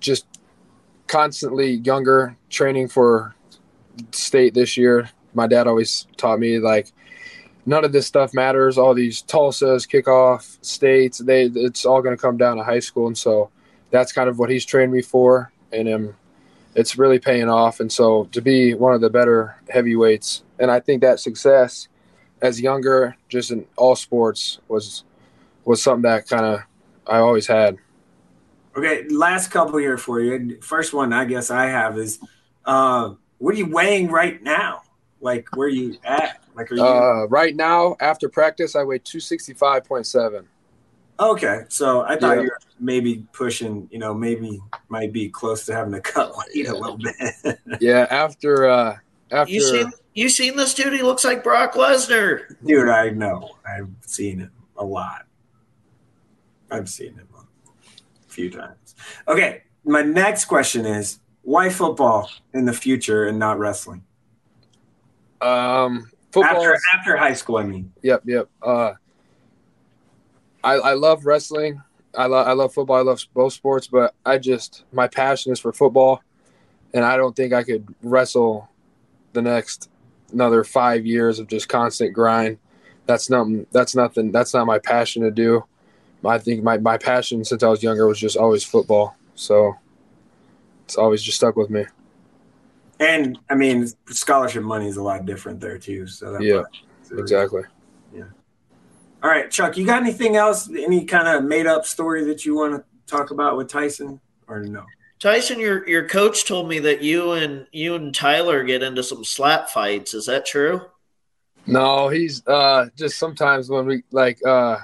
just 0.00 0.24
constantly 1.06 1.72
younger, 1.72 2.34
training 2.48 2.88
for 2.88 3.34
state 4.12 4.54
this 4.54 4.76
year. 4.76 5.10
My 5.34 5.46
dad 5.46 5.66
always 5.66 6.06
taught 6.16 6.40
me 6.40 6.58
like 6.58 6.92
none 7.66 7.84
of 7.84 7.92
this 7.92 8.06
stuff 8.06 8.34
matters. 8.34 8.78
All 8.78 8.94
these 8.94 9.22
Tulsas, 9.22 9.88
kickoff 9.88 10.58
states, 10.64 11.18
they 11.18 11.44
it's 11.44 11.84
all 11.84 12.02
going 12.02 12.16
to 12.16 12.20
come 12.20 12.36
down 12.36 12.56
to 12.56 12.64
high 12.64 12.80
school, 12.80 13.06
and 13.06 13.16
so 13.16 13.50
that's 13.90 14.12
kind 14.12 14.28
of 14.28 14.38
what 14.38 14.50
he's 14.50 14.64
trained 14.64 14.92
me 14.92 15.02
for, 15.02 15.52
and 15.72 15.88
um, 15.88 16.16
it's 16.74 16.98
really 16.98 17.18
paying 17.18 17.48
off. 17.48 17.80
And 17.80 17.92
so 17.92 18.24
to 18.32 18.40
be 18.40 18.74
one 18.74 18.94
of 18.94 19.00
the 19.00 19.10
better 19.10 19.56
heavyweights, 19.68 20.42
and 20.58 20.70
I 20.70 20.80
think 20.80 21.02
that 21.02 21.20
success 21.20 21.88
as 22.40 22.60
younger, 22.60 23.16
just 23.28 23.50
in 23.50 23.66
all 23.76 23.96
sports, 23.96 24.60
was 24.68 25.04
was 25.64 25.82
something 25.82 26.02
that 26.02 26.28
kind 26.28 26.46
of 26.46 26.60
I 27.06 27.18
always 27.18 27.46
had. 27.46 27.78
Okay, 28.76 29.08
last 29.08 29.50
couple 29.50 29.78
here 29.78 29.98
for 29.98 30.20
you. 30.20 30.60
First 30.60 30.94
one 30.94 31.12
I 31.12 31.24
guess 31.24 31.50
I 31.50 31.66
have 31.66 31.98
is, 31.98 32.20
uh, 32.64 33.14
what 33.38 33.54
are 33.54 33.58
you 33.58 33.66
weighing 33.70 34.10
right 34.10 34.42
now? 34.42 34.82
Like 35.20 35.48
where 35.56 35.66
are 35.66 35.70
you 35.70 35.96
at? 36.04 36.42
Like 36.54 36.70
are 36.72 36.76
you 36.76 36.82
uh, 36.84 37.26
right 37.28 37.54
now 37.56 37.96
after 38.00 38.28
practice? 38.28 38.76
I 38.76 38.84
weigh 38.84 38.98
two 38.98 39.20
sixty 39.20 39.54
five 39.54 39.84
point 39.84 40.06
seven. 40.06 40.46
Okay, 41.20 41.62
so 41.68 42.02
I 42.02 42.16
thought 42.16 42.36
Yeah. 42.36 42.42
you 42.42 42.48
were 42.50 42.60
maybe 42.78 43.24
pushing. 43.32 43.88
You 43.90 43.98
know, 43.98 44.14
maybe 44.14 44.60
might 44.88 45.12
be 45.12 45.28
close 45.28 45.66
to 45.66 45.74
having 45.74 45.92
to 45.94 46.00
cut 46.00 46.32
weight 46.54 46.68
a 46.68 46.76
little 46.76 46.98
bit. 46.98 47.58
Yeah, 47.80 48.06
after 48.10 48.68
uh, 48.68 48.96
after 49.32 49.52
You 49.52 49.60
seen 49.60 49.90
you 50.14 50.28
seen 50.28 50.56
this 50.56 50.74
dude? 50.74 50.92
He 50.92 51.02
looks 51.02 51.24
like 51.24 51.42
Brock 51.42 51.74
Lesnar. 51.74 52.54
Dude, 52.64 52.88
I 52.88 53.10
know. 53.10 53.56
I've 53.66 53.88
seen 54.02 54.40
it 54.40 54.50
a 54.76 54.84
lot. 54.84 55.26
I've 56.70 56.88
seen 56.88 57.18
it 57.18 57.26
a 57.36 58.30
few 58.30 58.50
times. 58.50 58.94
Okay, 59.26 59.62
my 59.84 60.02
next 60.02 60.44
question 60.44 60.86
is 60.86 61.18
why 61.42 61.68
football 61.68 62.30
in 62.52 62.64
the 62.64 62.72
future 62.72 63.26
and 63.26 63.38
not 63.38 63.58
wrestling? 63.58 64.04
um 65.40 66.10
football. 66.32 66.56
After 66.56 66.78
after 66.94 67.16
high 67.16 67.32
school, 67.32 67.56
I 67.56 67.64
mean. 67.64 67.92
Yep, 68.02 68.22
yep. 68.26 68.48
Uh, 68.62 68.94
I 70.62 70.74
I 70.74 70.92
love 70.94 71.26
wrestling. 71.26 71.82
I 72.16 72.26
love 72.26 72.46
I 72.46 72.52
love 72.52 72.74
football. 72.74 72.96
I 72.96 73.02
love 73.02 73.20
both 73.34 73.52
sports, 73.52 73.86
but 73.86 74.14
I 74.24 74.38
just 74.38 74.84
my 74.92 75.08
passion 75.08 75.52
is 75.52 75.60
for 75.60 75.72
football, 75.72 76.22
and 76.94 77.04
I 77.04 77.16
don't 77.16 77.36
think 77.36 77.52
I 77.52 77.62
could 77.62 77.94
wrestle 78.02 78.68
the 79.32 79.42
next 79.42 79.90
another 80.32 80.64
five 80.64 81.06
years 81.06 81.38
of 81.38 81.48
just 81.48 81.68
constant 81.68 82.12
grind. 82.12 82.58
That's 83.06 83.30
nothing. 83.30 83.66
That's 83.72 83.94
nothing. 83.94 84.32
That's 84.32 84.52
not 84.52 84.66
my 84.66 84.78
passion 84.78 85.22
to 85.22 85.30
do. 85.30 85.64
I 86.24 86.38
think 86.38 86.64
my 86.64 86.78
my 86.78 86.98
passion 86.98 87.44
since 87.44 87.62
I 87.62 87.68
was 87.68 87.82
younger 87.82 88.06
was 88.06 88.18
just 88.18 88.36
always 88.36 88.64
football. 88.64 89.16
So 89.36 89.76
it's 90.88 90.96
always 90.96 91.22
just 91.22 91.36
stuck 91.36 91.54
with 91.54 91.68
me. 91.68 91.84
And 92.98 93.38
I 93.50 93.54
mean, 93.54 93.86
scholarship 94.08 94.62
money 94.62 94.86
is 94.86 94.96
a 94.96 95.02
lot 95.02 95.26
different 95.26 95.60
there 95.60 95.76
too. 95.76 96.06
So 96.06 96.32
that 96.32 96.40
Yeah, 96.42 96.62
part- 96.62 96.70
Exactly. 97.18 97.62
All 99.20 99.28
right, 99.28 99.50
Chuck, 99.50 99.76
you 99.76 99.84
got 99.84 100.00
anything 100.00 100.36
else? 100.36 100.70
Any 100.70 101.04
kind 101.04 101.26
of 101.26 101.42
made 101.42 101.66
up 101.66 101.84
story 101.84 102.24
that 102.26 102.46
you 102.46 102.54
want 102.54 102.76
to 102.76 102.84
talk 103.08 103.32
about 103.32 103.56
with 103.56 103.66
Tyson, 103.68 104.20
or 104.46 104.62
no? 104.62 104.84
Tyson, 105.18 105.58
your 105.58 105.86
your 105.88 106.06
coach 106.08 106.46
told 106.46 106.68
me 106.68 106.78
that 106.78 107.02
you 107.02 107.32
and 107.32 107.66
you 107.72 107.96
and 107.96 108.14
Tyler 108.14 108.62
get 108.62 108.80
into 108.84 109.02
some 109.02 109.24
slap 109.24 109.70
fights. 109.70 110.14
Is 110.14 110.26
that 110.26 110.46
true? 110.46 110.82
No, 111.66 112.08
he's 112.08 112.46
uh 112.46 112.86
just 112.96 113.18
sometimes 113.18 113.68
when 113.68 113.86
we 113.86 114.04
like 114.12 114.38
uh 114.46 114.76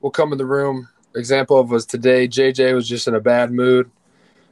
we'll 0.00 0.10
come 0.10 0.32
in 0.32 0.38
the 0.38 0.46
room. 0.46 0.88
Example 1.14 1.60
of 1.60 1.70
was 1.70 1.86
today 1.86 2.26
JJ 2.26 2.74
was 2.74 2.88
just 2.88 3.06
in 3.06 3.14
a 3.14 3.20
bad 3.20 3.52
mood. 3.52 3.88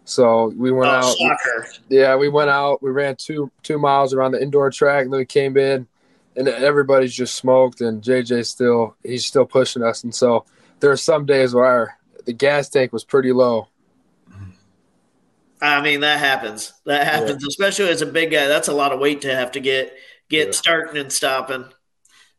So 0.09 0.49
we 0.57 0.73
went 0.73 0.91
Oh, 0.91 0.95
out 0.95 1.17
soccer. 1.17 1.67
yeah, 1.89 2.17
we 2.17 2.29
went 2.29 2.49
out, 2.51 2.83
we 2.83 2.91
ran 2.91 3.17
two 3.17 3.51
two 3.63 3.79
miles 3.79 4.15
around 4.15 4.33
the 4.33 4.43
indoor 4.43 4.71
track, 4.71 5.05
and 5.05 5.13
then 5.13 5.19
we 5.19 5.27
came 5.27 5.57
in 5.57 5.87
and 6.37 6.49
everybody's 6.49 7.15
just 7.15 7.35
smoked 7.35 7.81
and 7.81 8.03
JJ 8.03 8.47
still 8.47 8.97
he's 9.03 9.27
still 9.27 9.45
pushing 9.45 9.83
us 9.83 10.05
and 10.05 10.15
so 10.15 10.45
there 10.81 10.91
are 10.91 10.97
some 10.97 11.27
days 11.27 11.53
where 11.53 11.65
our, 11.65 11.99
the 12.27 12.33
gas 12.33 12.69
tank 12.69 12.93
was 12.93 13.03
pretty 13.05 13.33
low. 13.33 13.69
I 15.61 15.83
mean, 15.83 16.01
that 16.01 16.21
happens. 16.21 16.73
That 16.87 17.05
happens, 17.05 17.45
especially 17.45 17.89
as 17.89 18.01
a 18.01 18.07
big 18.07 18.31
guy. 18.31 18.47
That's 18.47 18.69
a 18.69 18.73
lot 18.73 18.93
of 18.93 19.01
weight 19.01 19.23
to 19.23 19.35
have 19.35 19.53
to 19.53 19.61
get 19.61 19.93
get 20.29 20.47
Yeah. 20.47 20.53
starting 20.53 20.97
and 20.99 21.13
stopping. 21.13 21.65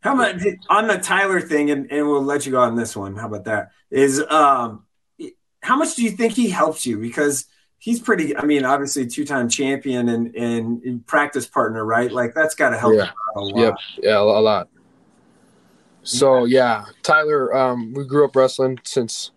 How 0.01 0.13
about 0.15 0.41
on 0.69 0.87
the 0.87 0.97
Tyler 0.97 1.41
thing, 1.41 1.69
and, 1.71 1.91
and 1.91 2.07
we'll 2.07 2.23
let 2.23 2.45
you 2.45 2.53
go 2.53 2.61
on 2.61 2.77
this 2.77 2.95
one. 2.95 3.15
How 3.17 3.27
about 3.27 3.43
that? 3.45 3.71
Is 3.91 4.21
um, 4.29 4.85
how 5.61 5.75
much 5.75 5.95
do 5.95 6.03
you 6.03 6.11
think 6.11 6.33
he 6.33 6.49
helps 6.49 6.85
you? 6.85 6.97
Because 6.97 7.45
he's 7.79 7.99
pretty. 7.99 8.35
I 8.37 8.43
mean, 8.45 8.65
obviously 8.65 9.07
two 9.07 9.25
time 9.25 9.49
champion 9.49 10.09
and 10.09 10.35
and 10.35 11.05
practice 11.07 11.47
partner, 11.47 11.83
right? 11.85 12.11
Like 12.11 12.35
that's 12.35 12.53
got 12.55 12.69
to 12.69 12.77
help 12.77 12.95
Yeah. 12.95 13.09
a 13.35 13.39
lot. 13.39 13.57
Yep. 13.57 13.73
Yeah, 14.03 14.19
a 14.19 14.21
lot. 14.21 14.69
So 16.03 16.45
yeah, 16.45 16.85
Tyler, 17.03 17.55
um, 17.55 17.93
we 17.93 18.05
grew 18.05 18.25
up 18.25 18.35
wrestling 18.35 18.79
since 18.83 19.31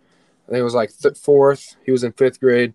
I 0.46 0.50
think 0.52 0.60
it 0.60 0.64
was 0.64 0.74
like 0.74 0.96
th- 0.96 1.16
fourth. 1.18 1.76
He 1.84 1.92
was 1.92 2.04
in 2.04 2.12
fifth 2.12 2.40
grade, 2.40 2.74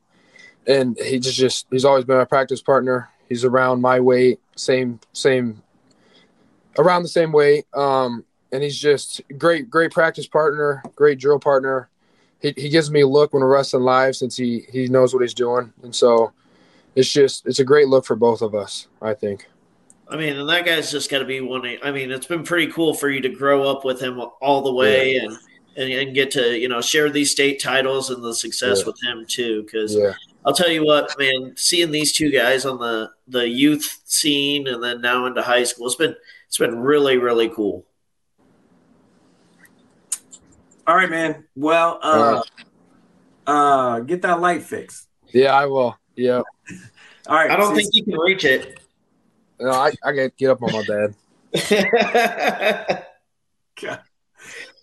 and 0.66 0.98
he 1.00 1.20
just 1.20 1.38
just 1.38 1.68
he's 1.72 1.86
always 1.86 2.06
been 2.06 2.18
my 2.18 2.26
practice 2.26 2.62
partner. 2.62 3.10
He's 3.30 3.44
around 3.44 3.82
my 3.82 4.00
weight, 4.00 4.40
same 4.56 5.00
same, 5.14 5.62
around 6.78 7.04
the 7.04 7.10
same 7.10 7.32
weight. 7.32 7.66
Um, 7.74 8.24
and 8.52 8.64
he's 8.64 8.78
just 8.78 9.22
great, 9.38 9.70
great 9.70 9.92
practice 9.92 10.28
partner, 10.28 10.82
great 10.96 11.20
drill 11.20 11.40
partner. 11.40 11.90
He 12.42 12.54
he 12.56 12.70
gives 12.70 12.92
me 12.92 13.02
a 13.02 13.08
look 13.08 13.34
when 13.34 13.42
we're 13.42 13.54
wrestling 13.54 13.84
live 13.84 14.16
since 14.16 14.38
he 14.38 14.66
he 14.72 14.88
knows 14.88 15.14
what 15.14 15.22
he's 15.22 15.34
doing, 15.34 15.74
and 15.84 15.94
so 15.96 16.32
it's 16.96 17.12
just 17.12 17.46
it's 17.48 17.60
a 17.60 17.66
great 17.66 17.88
look 17.88 18.06
for 18.06 18.16
both 18.16 18.42
of 18.42 18.54
us. 18.56 18.88
I 19.02 19.14
think. 19.14 19.48
I 20.10 20.16
mean, 20.16 20.38
and 20.38 20.48
that 20.50 20.66
guy's 20.66 20.90
just 20.92 21.12
got 21.12 21.20
to 21.20 21.26
be 21.26 21.42
one. 21.42 21.66
I 21.84 21.92
mean, 21.92 22.12
it's 22.12 22.28
been 22.28 22.44
pretty 22.44 22.72
cool 22.72 22.94
for 22.94 23.10
you 23.10 23.20
to 23.22 23.30
grow 23.30 23.64
up 23.70 23.84
with 23.84 24.00
him 24.02 24.22
all 24.42 24.62
the 24.62 24.72
way 24.72 25.18
and, 25.18 25.38
and 25.76 25.92
and 25.92 26.16
get 26.16 26.32
to 26.32 26.58
you 26.58 26.70
know 26.70 26.82
share 26.82 27.10
these 27.10 27.32
state 27.32 27.62
titles 27.62 28.10
and 28.10 28.24
the 28.24 28.34
success 28.34 28.80
Yeah. 28.80 28.86
with 28.86 29.04
him 29.04 29.26
too. 29.28 29.64
Because 29.64 29.96
Yeah. 29.96 30.14
I'll 30.46 30.54
tell 30.54 30.70
you 30.72 30.86
what, 30.86 31.14
man, 31.20 31.54
seeing 31.58 31.92
these 31.92 32.14
two 32.14 32.32
guys 32.32 32.66
on 32.66 32.78
the 32.78 33.10
the 33.28 33.50
youth 33.50 34.02
scene 34.06 34.68
and 34.68 34.82
then 34.82 35.02
now 35.02 35.26
into 35.26 35.42
high 35.42 35.64
school, 35.64 35.88
it's 35.88 35.96
been 35.96 36.16
it's 36.48 36.58
been 36.58 36.80
really 36.80 37.18
really 37.18 37.50
cool. 37.50 37.86
All 40.88 40.96
right, 40.96 41.10
man. 41.10 41.44
Well, 41.54 42.00
uh, 42.02 42.42
uh, 43.46 44.00
get 44.00 44.22
that 44.22 44.40
light 44.40 44.64
fixed. 44.64 45.10
Yeah, 45.34 45.54
I 45.54 45.66
will. 45.66 45.98
Yeah. 46.16 46.42
All 47.28 47.36
right. 47.36 47.52
I 47.52 47.58
don't 47.58 47.76
think 47.76 47.90
you 47.92 48.06
can 48.06 48.18
reach 48.18 48.46
it. 48.46 48.80
No, 49.60 49.72
I, 49.72 49.92
I 50.04 50.14
get 50.14 50.38
get 50.38 50.52
up 50.52 50.64
on 50.64 50.72
my 50.72 50.84
bed. 50.86 51.16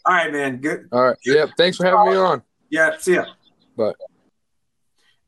All 0.06 0.14
right, 0.14 0.30
man. 0.30 0.58
Good. 0.58 0.88
All 0.92 1.02
right. 1.02 1.16
Yep. 1.24 1.50
Thanks 1.56 1.78
for 1.78 1.86
having 1.86 2.12
me 2.12 2.16
on. 2.16 2.42
Yeah. 2.68 2.98
See 2.98 3.14
ya. 3.14 3.24
Bye. 3.74 3.84
All 3.84 3.94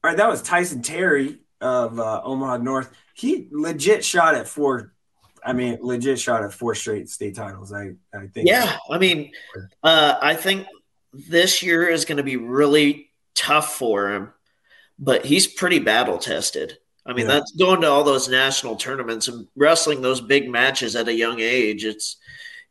right. 0.04 0.16
That 0.16 0.28
was 0.28 0.42
Tyson 0.42 0.83
Terry 0.83 1.38
of 1.62 1.99
uh, 1.99 2.21
Omaha 2.23 2.59
North. 2.59 2.92
He 3.14 3.49
legit 3.50 4.04
shot 4.04 4.35
at 4.35 4.47
four. 4.47 4.92
I 5.47 5.53
mean, 5.53 5.79
legit 5.81 6.19
shot 6.19 6.43
at 6.43 6.53
four 6.53 6.75
straight 6.75 7.09
state 7.09 7.37
titles. 7.37 7.73
I, 7.73 7.93
I 8.12 8.26
think. 8.26 8.49
yeah, 8.49 8.76
I 8.91 8.99
mean, 8.99 9.33
uh, 9.83 10.17
I 10.21 10.35
think 10.35 10.67
this 11.12 11.62
year 11.62 11.88
is 11.88 12.05
going 12.05 12.17
to 12.19 12.23
be 12.25 12.37
really 12.37 13.11
tough 13.35 13.75
for 13.76 14.11
him, 14.12 14.33
but 14.99 15.25
he's 15.25 15.47
pretty 15.47 15.79
battle 15.79 16.19
tested. 16.19 16.79
I 17.07 17.12
mean, 17.12 17.26
Yeah. 17.26 17.35
that's 17.35 17.53
going 17.53 17.83
to 17.83 17.88
all 17.88 18.03
those 18.03 18.29
national 18.29 18.76
tournaments 18.76 19.29
and 19.29 19.47
wrestling 19.55 20.03
those 20.03 20.21
big 20.21 20.50
matches 20.50 20.97
at 20.97 21.07
a 21.09 21.15
young 21.15 21.38
age. 21.38 21.85
It's, 21.85 22.17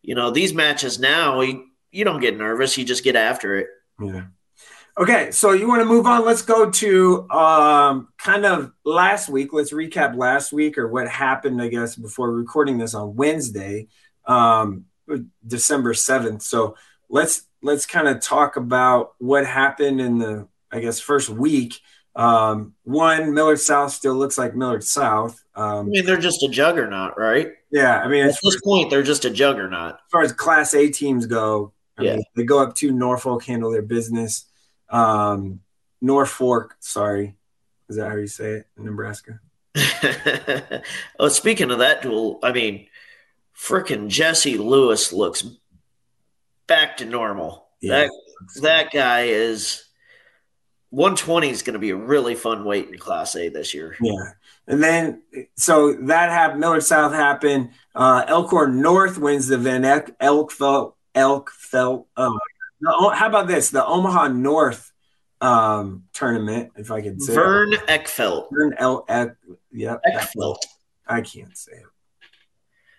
you 0.02 0.14
know, 0.14 0.30
these 0.30 0.54
matches 0.54 1.00
now, 1.00 1.40
you, 1.42 1.66
you 1.92 2.04
don't 2.04 2.20
get 2.20 2.38
nervous, 2.38 2.78
you 2.78 2.84
just 2.84 3.04
get 3.06 3.16
after 3.16 3.56
it. 3.58 3.68
Yeah. 4.02 4.26
Okay, 4.98 5.30
so 5.32 5.52
you 5.52 5.68
want 5.68 5.82
to 5.82 5.86
move 5.86 6.06
on? 6.06 6.24
Let's 6.24 6.42
go 6.42 6.70
to 6.72 7.30
um, 7.30 8.08
kind 8.18 8.46
of 8.46 8.72
last 8.86 9.28
week. 9.28 9.52
Let's 9.52 9.74
recap 9.74 10.16
last 10.16 10.54
week 10.54 10.78
or 10.78 10.88
what 10.88 11.10
happened, 11.10 11.62
I 11.62 11.68
guess, 11.68 11.98
before 11.98 12.32
recording 12.32 12.78
this 12.78 12.94
on 12.94 13.14
Wednesday, 13.16 13.88
um, 14.26 14.86
December 15.46 15.94
seventh. 15.94 16.44
So 16.44 16.78
let's 17.10 17.44
let's 17.62 17.86
kind 17.86 18.08
of 18.08 18.22
talk 18.22 18.56
about 18.56 19.16
what 19.18 19.46
happened 19.46 20.00
in 20.00 20.18
the, 20.18 20.48
I 20.72 20.80
guess, 20.80 21.02
first 21.02 21.28
week. 21.30 21.78
Um, 22.16 22.74
one, 22.84 23.34
Millard 23.34 23.60
South 23.60 23.92
still 23.92 24.16
looks 24.16 24.38
like 24.38 24.56
Millard 24.56 24.86
South. 24.86 25.44
I 25.56 25.80
Um, 25.80 25.90
mean, 25.90 26.06
they're 26.06 26.16
just 26.16 26.42
a 26.44 26.48
juggernaut, 26.48 27.18
right? 27.18 27.50
yeah, 27.70 28.00
I 28.00 28.08
mean, 28.08 28.24
At 28.24 28.38
this 28.42 28.62
point, 28.62 28.90
they're 28.90 29.04
just 29.04 29.26
a 29.26 29.30
juggernaut. 29.30 29.96
As 29.96 30.00
far 30.10 30.22
as 30.22 30.32
Class 30.32 30.74
A 30.74 30.90
teams 30.90 31.26
go, 31.26 31.74
I 31.98 32.04
Yeah. 32.04 32.16
mean, 32.16 32.24
they 32.38 32.44
go 32.46 32.60
up 32.60 32.76
to 32.76 32.92
Norfolk, 32.94 33.44
handle 33.44 33.70
their 33.72 33.82
business. 33.82 34.46
Um, 34.90 35.62
Norfolk, 36.02 36.76
sorry, 36.80 37.36
is 37.90 37.96
that 37.96 38.10
how 38.10 38.16
you 38.16 38.28
say 38.28 38.52
it 38.52 38.68
in 38.78 38.86
Nebraska? 38.86 39.40
oh, 41.20 41.30
speaking 41.30 41.72
of 41.72 41.80
that 41.80 42.02
duel, 42.02 42.40
I 42.44 42.52
mean, 42.52 42.88
freaking 43.58 44.08
Jesse 44.08 44.58
Lewis 44.58 45.12
looks 45.12 45.44
back 46.68 46.98
to 46.98 47.06
normal. 47.06 47.68
That 47.82 48.10
that 48.62 48.92
guy 48.92 49.24
is 49.24 49.86
120 50.90 51.50
is 51.50 51.62
going 51.62 51.74
to 51.74 51.80
be 51.80 51.90
a 51.90 51.96
really 51.96 52.36
fun 52.36 52.64
weight 52.64 52.90
in 52.90 52.98
Class 52.98 53.36
A 53.36 53.50
this 53.50 53.74
year. 53.74 53.96
Yeah. 54.02 54.32
And 54.68 54.82
then, 54.82 55.22
so 55.56 55.94
that 55.94 56.32
happened. 56.32 56.62
Millard 56.62 56.84
South 56.84 57.12
happened. 57.12 57.72
Uh, 57.94 58.24
Elkhorn 58.28 58.82
North 58.82 59.18
wins 59.18 59.48
the 59.48 59.58
Van 59.58 59.84
Elk, 59.86 60.18
Elkfelt, 60.20 60.94
Elkfelt. 61.14 62.06
Oh, 62.18 62.40
how 62.84 63.28
about 63.28 63.48
this? 63.48 63.70
The 63.70 63.86
Omaha 63.86 64.30
North 64.30 64.92
um, 65.42 66.04
tournament, 66.14 66.72
if 66.76 66.92
I 66.92 67.02
could 67.02 67.22
say 67.22 67.34
Vern 67.34 67.72
Eckfeld. 67.88 68.48
Vern 68.52 68.76
L. 68.78 69.06
Eck, 69.08 69.36
yep. 69.72 70.02
Eckfeld. 70.08 70.58
I 71.08 71.22
can't 71.22 71.56
say 71.58 71.74
it. 71.74 71.84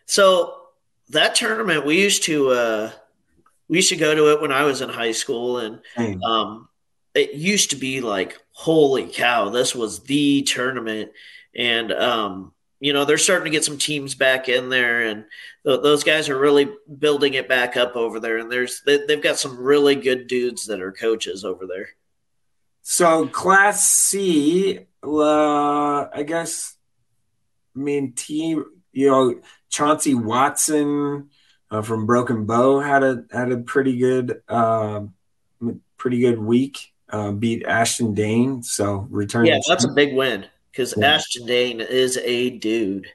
So 0.06 0.54
that 1.10 1.34
tournament, 1.34 1.84
we 1.84 2.00
used 2.00 2.24
to 2.24 2.50
uh, 2.50 2.90
we 3.68 3.78
used 3.78 3.88
to 3.88 3.96
go 3.96 4.14
to 4.14 4.32
it 4.32 4.40
when 4.40 4.52
I 4.52 4.64
was 4.64 4.80
in 4.80 4.88
high 4.88 5.12
school, 5.12 5.58
and 5.58 5.80
um, 6.24 6.68
it 7.14 7.34
used 7.34 7.70
to 7.70 7.76
be 7.76 8.00
like, 8.00 8.40
holy 8.52 9.08
cow, 9.08 9.48
this 9.48 9.74
was 9.74 10.00
the 10.00 10.42
tournament, 10.42 11.10
and 11.54 11.92
um, 11.92 12.52
you 12.80 12.92
know 12.92 13.04
they're 13.04 13.18
starting 13.18 13.44
to 13.44 13.50
get 13.50 13.64
some 13.64 13.78
teams 13.78 14.14
back 14.14 14.48
in 14.48 14.68
there, 14.68 15.02
and 15.02 15.24
th- 15.66 15.82
those 15.82 16.04
guys 16.04 16.28
are 16.28 16.38
really 16.38 16.68
building 16.98 17.34
it 17.34 17.48
back 17.48 17.76
up 17.76 17.96
over 17.96 18.20
there, 18.20 18.38
and 18.38 18.50
there's 18.50 18.82
they, 18.84 18.98
they've 19.06 19.22
got 19.22 19.38
some 19.38 19.56
really 19.58 19.94
good 19.94 20.26
dudes 20.26 20.66
that 20.66 20.80
are 20.80 20.92
coaches 20.92 21.44
over 21.44 21.66
there. 21.66 21.88
So 22.82 23.26
Class 23.26 23.84
C, 23.86 24.80
uh, 25.02 26.06
I 26.12 26.22
guess. 26.26 26.76
I 27.74 27.78
mean, 27.78 28.12
team. 28.12 28.64
You 28.92 29.10
know, 29.10 29.40
Chauncey 29.68 30.14
Watson 30.14 31.28
uh, 31.70 31.82
from 31.82 32.06
Broken 32.06 32.46
Bow 32.46 32.80
had 32.80 33.02
a 33.02 33.24
had 33.30 33.52
a 33.52 33.58
pretty 33.58 33.98
good, 33.98 34.40
uh, 34.48 35.02
pretty 35.98 36.20
good 36.20 36.38
week. 36.38 36.92
Uh, 37.08 37.30
beat 37.30 37.64
Ashton 37.64 38.14
Dane, 38.14 38.62
so 38.62 39.06
return. 39.10 39.46
Yeah, 39.46 39.58
that's 39.68 39.84
a 39.84 39.92
big 39.92 40.14
win 40.14 40.46
because 40.76 40.94
Yeah. 40.96 41.14
Ashton 41.14 41.46
Dane 41.46 41.80
is 41.80 42.18
a 42.18 42.50
dude. 42.50 43.08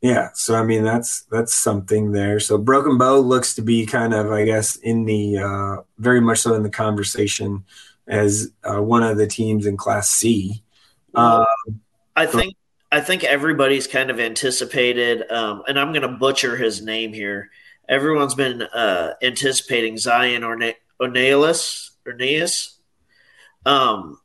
Yeah, 0.00 0.28
so 0.32 0.54
I 0.54 0.62
mean 0.62 0.84
that's 0.84 1.22
that's 1.22 1.52
something 1.52 2.12
there. 2.12 2.38
So 2.38 2.56
Broken 2.56 2.98
Bow 2.98 3.18
looks 3.18 3.56
to 3.56 3.62
be 3.62 3.84
kind 3.84 4.14
of, 4.14 4.30
I 4.30 4.44
guess, 4.44 4.76
in 4.76 5.04
the 5.04 5.38
uh, 5.38 5.76
very 5.98 6.20
much 6.20 6.38
so 6.38 6.54
in 6.54 6.62
the 6.62 6.70
conversation 6.70 7.64
as 8.06 8.52
uh, 8.62 8.80
one 8.80 9.02
of 9.02 9.16
the 9.16 9.26
teams 9.26 9.66
in 9.66 9.76
Class 9.76 10.08
C. 10.08 10.62
Uh, 11.16 11.44
I 12.14 12.26
think 12.26 12.54
I 12.92 13.00
think 13.00 13.24
everybody's 13.24 13.88
kind 13.88 14.10
of 14.10 14.20
anticipated, 14.20 15.28
um, 15.32 15.64
and 15.66 15.78
I'm 15.80 15.92
going 15.92 16.02
to 16.02 16.16
butcher 16.16 16.56
his 16.56 16.80
name 16.80 17.12
here. 17.12 17.50
Everyone's 17.88 18.36
been 18.36 18.62
uh, 18.62 19.14
anticipating 19.20 19.98
Zion 19.98 20.44
Orne- 20.44 20.74
Ornelas 21.02 21.90
Orneas. 22.06 22.76
Um, 23.66 24.20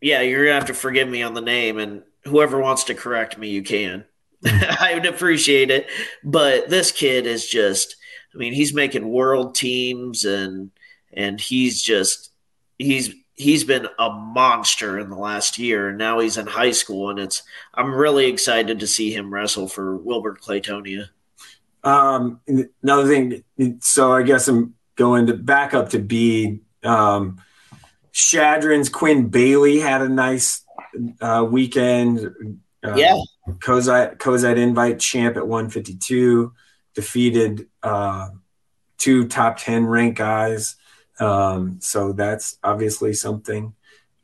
yeah, 0.00 0.22
you're 0.22 0.44
gonna 0.44 0.54
have 0.54 0.66
to 0.66 0.74
forgive 0.74 1.08
me 1.08 1.22
on 1.22 1.34
the 1.34 1.40
name, 1.40 1.78
and 1.78 2.02
whoever 2.24 2.58
wants 2.58 2.84
to 2.84 2.94
correct 2.94 3.38
me, 3.38 3.48
you 3.50 3.62
can. 3.62 4.04
I 4.46 4.92
would 4.94 5.06
appreciate 5.06 5.70
it. 5.70 5.88
But 6.22 6.68
this 6.68 6.92
kid 6.92 7.26
is 7.26 7.46
just, 7.46 7.96
I 8.34 8.38
mean, 8.38 8.52
he's 8.52 8.74
making 8.74 9.08
world 9.08 9.54
teams, 9.54 10.24
and 10.24 10.70
and 11.12 11.40
he's 11.40 11.80
just 11.82 12.30
he's 12.78 13.14
he's 13.34 13.64
been 13.64 13.88
a 13.98 14.10
monster 14.10 14.98
in 14.98 15.10
the 15.10 15.16
last 15.16 15.58
year 15.58 15.88
and 15.88 15.98
now 15.98 16.20
he's 16.20 16.36
in 16.36 16.46
high 16.46 16.70
school 16.70 17.10
and 17.10 17.18
it's 17.18 17.42
i'm 17.74 17.92
really 17.92 18.26
excited 18.26 18.78
to 18.78 18.86
see 18.86 19.12
him 19.12 19.32
wrestle 19.32 19.66
for 19.68 19.96
wilber 19.96 20.36
clatonia 20.36 21.08
Um, 21.82 22.40
another 22.82 23.06
thing, 23.06 23.44
so 23.80 24.12
I 24.12 24.22
guess 24.22 24.48
I'm 24.48 24.74
going 24.96 25.26
to 25.26 25.34
back 25.34 25.74
up 25.74 25.90
to 25.90 25.98
B. 25.98 26.60
Um, 26.82 27.42
Chadron's 28.12 28.88
Quinn 28.88 29.28
Bailey 29.28 29.80
had 29.80 30.00
a 30.00 30.08
nice 30.08 30.63
uh, 31.20 31.46
weekend. 31.48 32.60
Uh, 32.84 32.94
yeah 32.96 33.18
Cozad, 33.48 34.18
Cozad 34.18 34.56
invite 34.56 34.98
champ 34.98 35.36
at 35.36 35.46
152, 35.46 36.52
defeated 36.94 37.68
uh, 37.82 38.28
two 38.98 39.28
top 39.28 39.58
10 39.58 39.86
ranked 39.86 40.18
guys. 40.18 40.76
Um, 41.20 41.78
so 41.80 42.12
that's 42.12 42.58
obviously 42.64 43.12
something. 43.12 43.74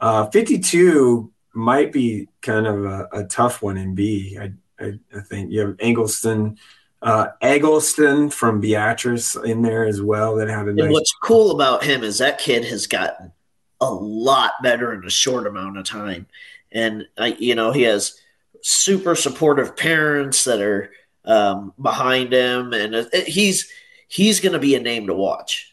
Uh, 0.01 0.27
52 0.27 1.31
might 1.55 1.93
be 1.93 2.29
kind 2.41 2.67
of 2.67 2.85
a, 2.85 3.09
a 3.13 3.25
tough 3.25 3.63
one 3.63 3.77
in 3.77 3.95
B. 3.95 4.39
I, 4.41 4.53
I, 4.79 4.99
I 5.15 5.21
think 5.21 5.53
you 5.53 5.61
have 5.61 5.77
Eggleston, 5.79 6.59
uh, 7.03 7.29
Eggleston 7.43 8.31
from 8.31 8.61
Beatrice 8.61 9.37
in 9.37 9.63
there 9.63 9.85
as 9.85 10.01
well 10.01 10.37
that 10.37 10.49
had 10.49 10.67
a 10.67 10.71
and 10.71 10.77
nice. 10.77 10.93
what's 10.93 11.15
cool 11.23 11.51
about 11.51 11.85
him 11.85 12.03
is 12.03 12.19
that 12.19 12.39
kid 12.39 12.65
has 12.65 12.87
gotten 12.87 13.33
a 13.81 13.91
lot 13.91 14.53
better 14.63 14.93
in 14.93 15.05
a 15.05 15.11
short 15.11 15.47
amount 15.47 15.79
of 15.79 15.85
time 15.85 16.27
and 16.73 17.07
I, 17.19 17.29
you 17.39 17.55
know 17.55 17.73
he 17.73 17.83
has 17.83 18.15
super 18.63 19.15
supportive 19.15 19.77
parents 19.77 20.45
that 20.45 20.61
are 20.61 20.91
um, 21.25 21.73
behind 21.81 22.33
him 22.33 22.73
and 22.73 22.95
it, 22.95 23.09
it- 23.13 23.29
he's 23.29 23.71
he's 24.09 24.41
going 24.41 24.53
to 24.53 24.59
be 24.59 24.75
a 24.75 24.81
name 24.81 25.07
to 25.07 25.15
watch 25.15 25.73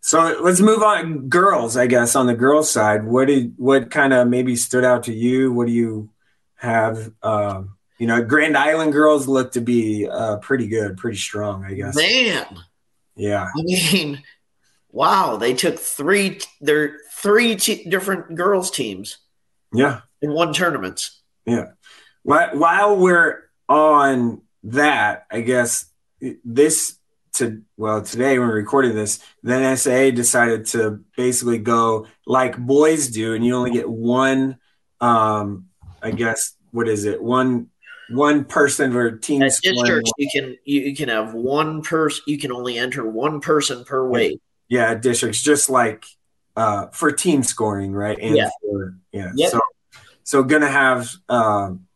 So 0.00 0.38
let's 0.42 0.60
move 0.60 0.82
on. 0.82 1.28
Girls, 1.28 1.76
I 1.76 1.86
guess, 1.86 2.16
on 2.16 2.26
the 2.26 2.34
girls' 2.34 2.70
side, 2.70 3.04
what 3.04 3.26
did 3.26 3.54
what 3.58 3.90
kind 3.90 4.12
of 4.12 4.28
maybe 4.28 4.56
stood 4.56 4.84
out 4.84 5.04
to 5.04 5.12
you? 5.12 5.52
What 5.52 5.66
do 5.66 5.72
you 5.72 6.08
have? 6.56 7.12
Um, 7.22 7.76
you 7.98 8.06
know, 8.06 8.22
Grand 8.24 8.56
Island 8.56 8.92
girls 8.94 9.28
look 9.28 9.52
to 9.52 9.60
be 9.60 10.08
uh, 10.08 10.38
pretty 10.38 10.68
good, 10.68 10.96
pretty 10.96 11.18
strong, 11.18 11.64
I 11.66 11.74
guess. 11.74 11.94
man 11.96 12.46
Yeah, 13.14 13.44
I 13.44 13.62
mean, 13.62 14.22
wow! 14.90 15.36
They 15.36 15.52
took 15.52 15.78
three. 15.78 16.40
They're 16.62 16.96
three 17.12 17.56
t- 17.56 17.84
different 17.90 18.34
girls 18.36 18.70
teams 18.70 19.18
yeah. 19.72 20.00
in 20.22 20.32
one 20.32 20.52
tournament. 20.52 21.10
While, 22.22 22.58
while 22.58 22.96
we're 22.96 23.50
on 23.68 24.42
that, 24.64 25.26
I 25.30 25.40
guess 25.40 25.86
this 26.44 26.96
to 27.34 27.62
well 27.76 28.02
today 28.02 28.38
when 28.38 28.48
we're 28.48 28.54
recording 28.54 28.94
this, 28.94 29.20
the 29.42 29.52
NSAA 29.52 30.14
decided 30.14 30.66
to 30.66 31.00
basically 31.16 31.58
go 31.58 32.06
like 32.26 32.58
boys 32.58 33.08
do, 33.08 33.34
and 33.34 33.44
you 33.44 33.54
only 33.54 33.70
get 33.70 33.88
one. 33.88 34.58
Um, 35.00 35.66
I 36.02 36.10
guess 36.10 36.54
what 36.72 36.88
is 36.88 37.04
it? 37.04 37.22
One 37.22 37.68
one 38.10 38.44
person 38.44 38.94
or 38.94 39.16
team 39.16 39.42
At 39.42 39.52
scoring. 39.52 40.04
you 40.18 40.28
can 40.32 40.56
you, 40.64 40.80
you 40.82 40.96
can 40.96 41.08
have 41.08 41.32
one 41.32 41.82
person. 41.82 42.24
You 42.26 42.38
can 42.38 42.52
only 42.52 42.78
enter 42.78 43.08
one 43.08 43.40
person 43.40 43.84
per 43.84 44.06
weight. 44.06 44.40
Yeah, 44.68 44.94
districts 44.94 45.42
just 45.42 45.70
like 45.70 46.04
uh, 46.56 46.86
for 46.88 47.10
team 47.12 47.42
scoring, 47.42 47.92
right? 47.92 48.18
And 48.20 48.36
Yeah. 48.36 48.50
for 48.60 48.94
yeah. 49.12 49.30
Yep. 49.34 49.50
So 49.50 49.60
so 50.24 50.42
gonna 50.42 50.68
have 50.68 51.10
um, 51.28 51.86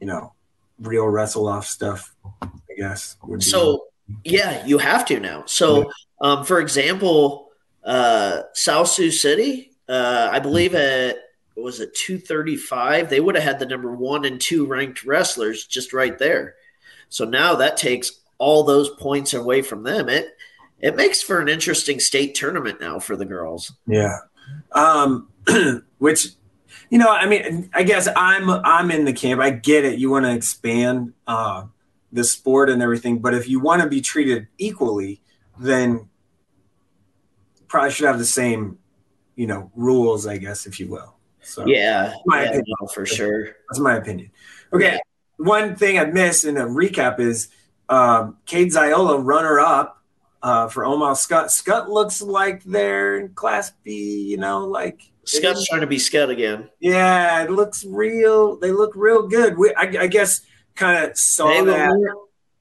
you 0.00 0.06
know 0.06 0.32
real 0.80 1.06
wrestle 1.06 1.48
off 1.48 1.66
stuff, 1.66 2.14
I 2.42 2.48
guess. 2.76 3.16
would 3.24 3.40
be- 3.40 3.44
So 3.44 3.86
yeah, 4.24 4.64
you 4.66 4.78
have 4.78 5.04
to 5.06 5.20
now. 5.20 5.44
So 5.46 5.90
um, 6.20 6.44
for 6.44 6.60
example, 6.60 7.50
uh, 7.84 8.42
South 8.54 8.88
Sioux 8.88 9.10
City, 9.10 9.72
uh, 9.88 10.28
I 10.32 10.38
believe 10.40 10.74
at 10.74 11.16
was 11.56 11.80
it 11.80 11.94
two 11.94 12.18
thirty 12.18 12.56
five, 12.56 13.08
they 13.08 13.20
would 13.20 13.34
have 13.36 13.44
had 13.44 13.58
the 13.58 13.66
number 13.66 13.92
one 13.94 14.24
and 14.24 14.40
two 14.40 14.66
ranked 14.66 15.04
wrestlers 15.04 15.66
just 15.66 15.92
right 15.92 16.18
there. 16.18 16.54
So 17.08 17.24
now 17.24 17.54
that 17.56 17.76
takes 17.76 18.10
all 18.38 18.64
those 18.64 18.90
points 18.90 19.34
away 19.34 19.62
from 19.62 19.84
them. 19.84 20.08
It 20.08 20.33
it 20.80 20.96
makes 20.96 21.22
for 21.22 21.40
an 21.40 21.48
interesting 21.48 22.00
state 22.00 22.34
tournament 22.34 22.80
now 22.80 22.98
for 22.98 23.16
the 23.16 23.24
girls. 23.24 23.72
Yeah. 23.86 24.18
Um, 24.72 25.28
which, 25.98 26.28
you 26.90 26.98
know, 26.98 27.08
I 27.08 27.26
mean, 27.26 27.70
I 27.72 27.82
guess 27.82 28.08
I'm 28.16 28.50
I'm 28.50 28.90
in 28.90 29.04
the 29.04 29.12
camp. 29.12 29.40
I 29.40 29.50
get 29.50 29.84
it. 29.84 29.98
You 29.98 30.10
want 30.10 30.26
to 30.26 30.34
expand 30.34 31.14
uh, 31.26 31.64
the 32.12 32.24
sport 32.24 32.68
and 32.70 32.82
everything, 32.82 33.18
but 33.18 33.34
if 33.34 33.48
you 33.48 33.60
want 33.60 33.82
to 33.82 33.88
be 33.88 34.00
treated 34.00 34.48
equally, 34.58 35.20
then 35.58 36.08
probably 37.68 37.90
should 37.90 38.06
have 38.06 38.18
the 38.18 38.24
same, 38.24 38.78
you 39.36 39.46
know, 39.46 39.70
rules. 39.74 40.26
I 40.26 40.36
guess, 40.36 40.66
if 40.66 40.78
you 40.78 40.88
will. 40.88 41.14
So 41.40 41.66
Yeah, 41.66 42.14
My 42.26 42.42
yeah, 42.42 42.48
opinion. 42.48 42.74
no, 42.80 42.86
for 42.88 43.04
sure. 43.06 43.56
that's 43.68 43.78
my 43.78 43.94
opinion. 43.96 44.30
Okay. 44.72 44.98
One 45.36 45.76
thing 45.76 45.98
I 45.98 46.04
missed 46.06 46.44
in 46.44 46.56
a 46.56 46.64
recap 46.64 47.20
is 47.20 47.48
um, 47.88 48.38
Cade 48.46 48.68
Ziola, 48.72 49.22
runner 49.22 49.58
up 49.60 50.02
uh, 50.44 50.68
for 50.68 50.84
Omaha 50.84 51.14
Skutt. 51.14 51.46
Skutt 51.46 51.88
looks 51.88 52.20
like 52.20 52.62
they're 52.64 53.28
Class 53.28 53.72
B, 53.82 54.28
you 54.28 54.36
know, 54.36 54.66
like 54.66 55.00
Skutt's 55.24 55.66
trying 55.66 55.80
to 55.80 55.86
be 55.86 55.96
Skutt 55.96 56.28
again. 56.28 56.68
Yeah, 56.80 57.42
it 57.42 57.50
looks 57.50 57.84
real. 57.84 58.56
They 58.60 58.70
look 58.70 58.92
real 58.94 59.26
good. 59.26 59.56
We, 59.56 59.74
I, 59.74 60.02
I 60.02 60.06
guess, 60.06 60.42
kind 60.76 61.02
of 61.10 61.16
saw 61.16 61.48
Hey, 61.48 61.62
when 61.62 61.66
that. 61.68 61.92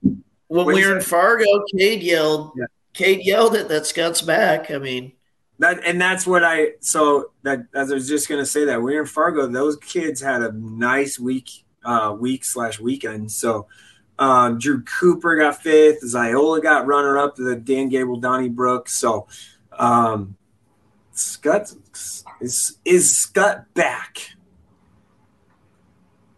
we 0.01 0.09
were, 0.47 0.63
when 0.63 0.75
we 0.75 0.87
were 0.87 0.95
in? 0.95 1.01
Fargo, 1.03 1.45
Cade 1.77 2.01
yelled. 2.01 2.53
Yeah. 2.55 2.65
Cade 2.93 3.25
yelled 3.25 3.55
it 3.55 3.67
that 3.67 3.83
Skutt's 3.83 4.21
back. 4.21 4.71
I 4.71 4.77
mean, 4.77 5.11
That 5.59 5.85
and 5.85 5.99
that's 5.99 6.25
what 6.25 6.43
I. 6.43 6.73
So 6.79 7.31
that 7.41 7.65
as 7.75 7.91
I 7.91 7.95
was 7.95 8.07
just 8.07 8.29
gonna 8.29 8.45
say 8.45 8.63
that 8.65 8.81
we're 8.81 9.01
in 9.01 9.07
Fargo. 9.07 9.45
Those 9.47 9.75
kids 9.77 10.21
had 10.21 10.41
a 10.41 10.53
nice 10.53 11.19
week, 11.19 11.49
uh, 11.83 12.15
week 12.17 12.45
slash 12.45 12.79
weekend. 12.79 13.29
So 13.31 13.67
um, 14.19 14.59
Drew 14.59 14.81
Cooper 14.83 15.35
got 15.37 15.61
fifth. 15.61 16.03
Ziola 16.03 16.61
got 16.61 16.85
runner 16.87 17.17
up 17.17 17.35
to 17.37 17.43
the 17.43 17.55
Dan 17.55 17.89
Gable 17.89 18.17
Donnie 18.17 18.47
Donnybrook. 18.47 18.89
So 18.89 19.27
um, 19.77 20.35
Skutt 21.15 21.75
is 22.39 22.77
is 22.85 23.11
Skutt 23.11 23.65
back? 23.73 24.29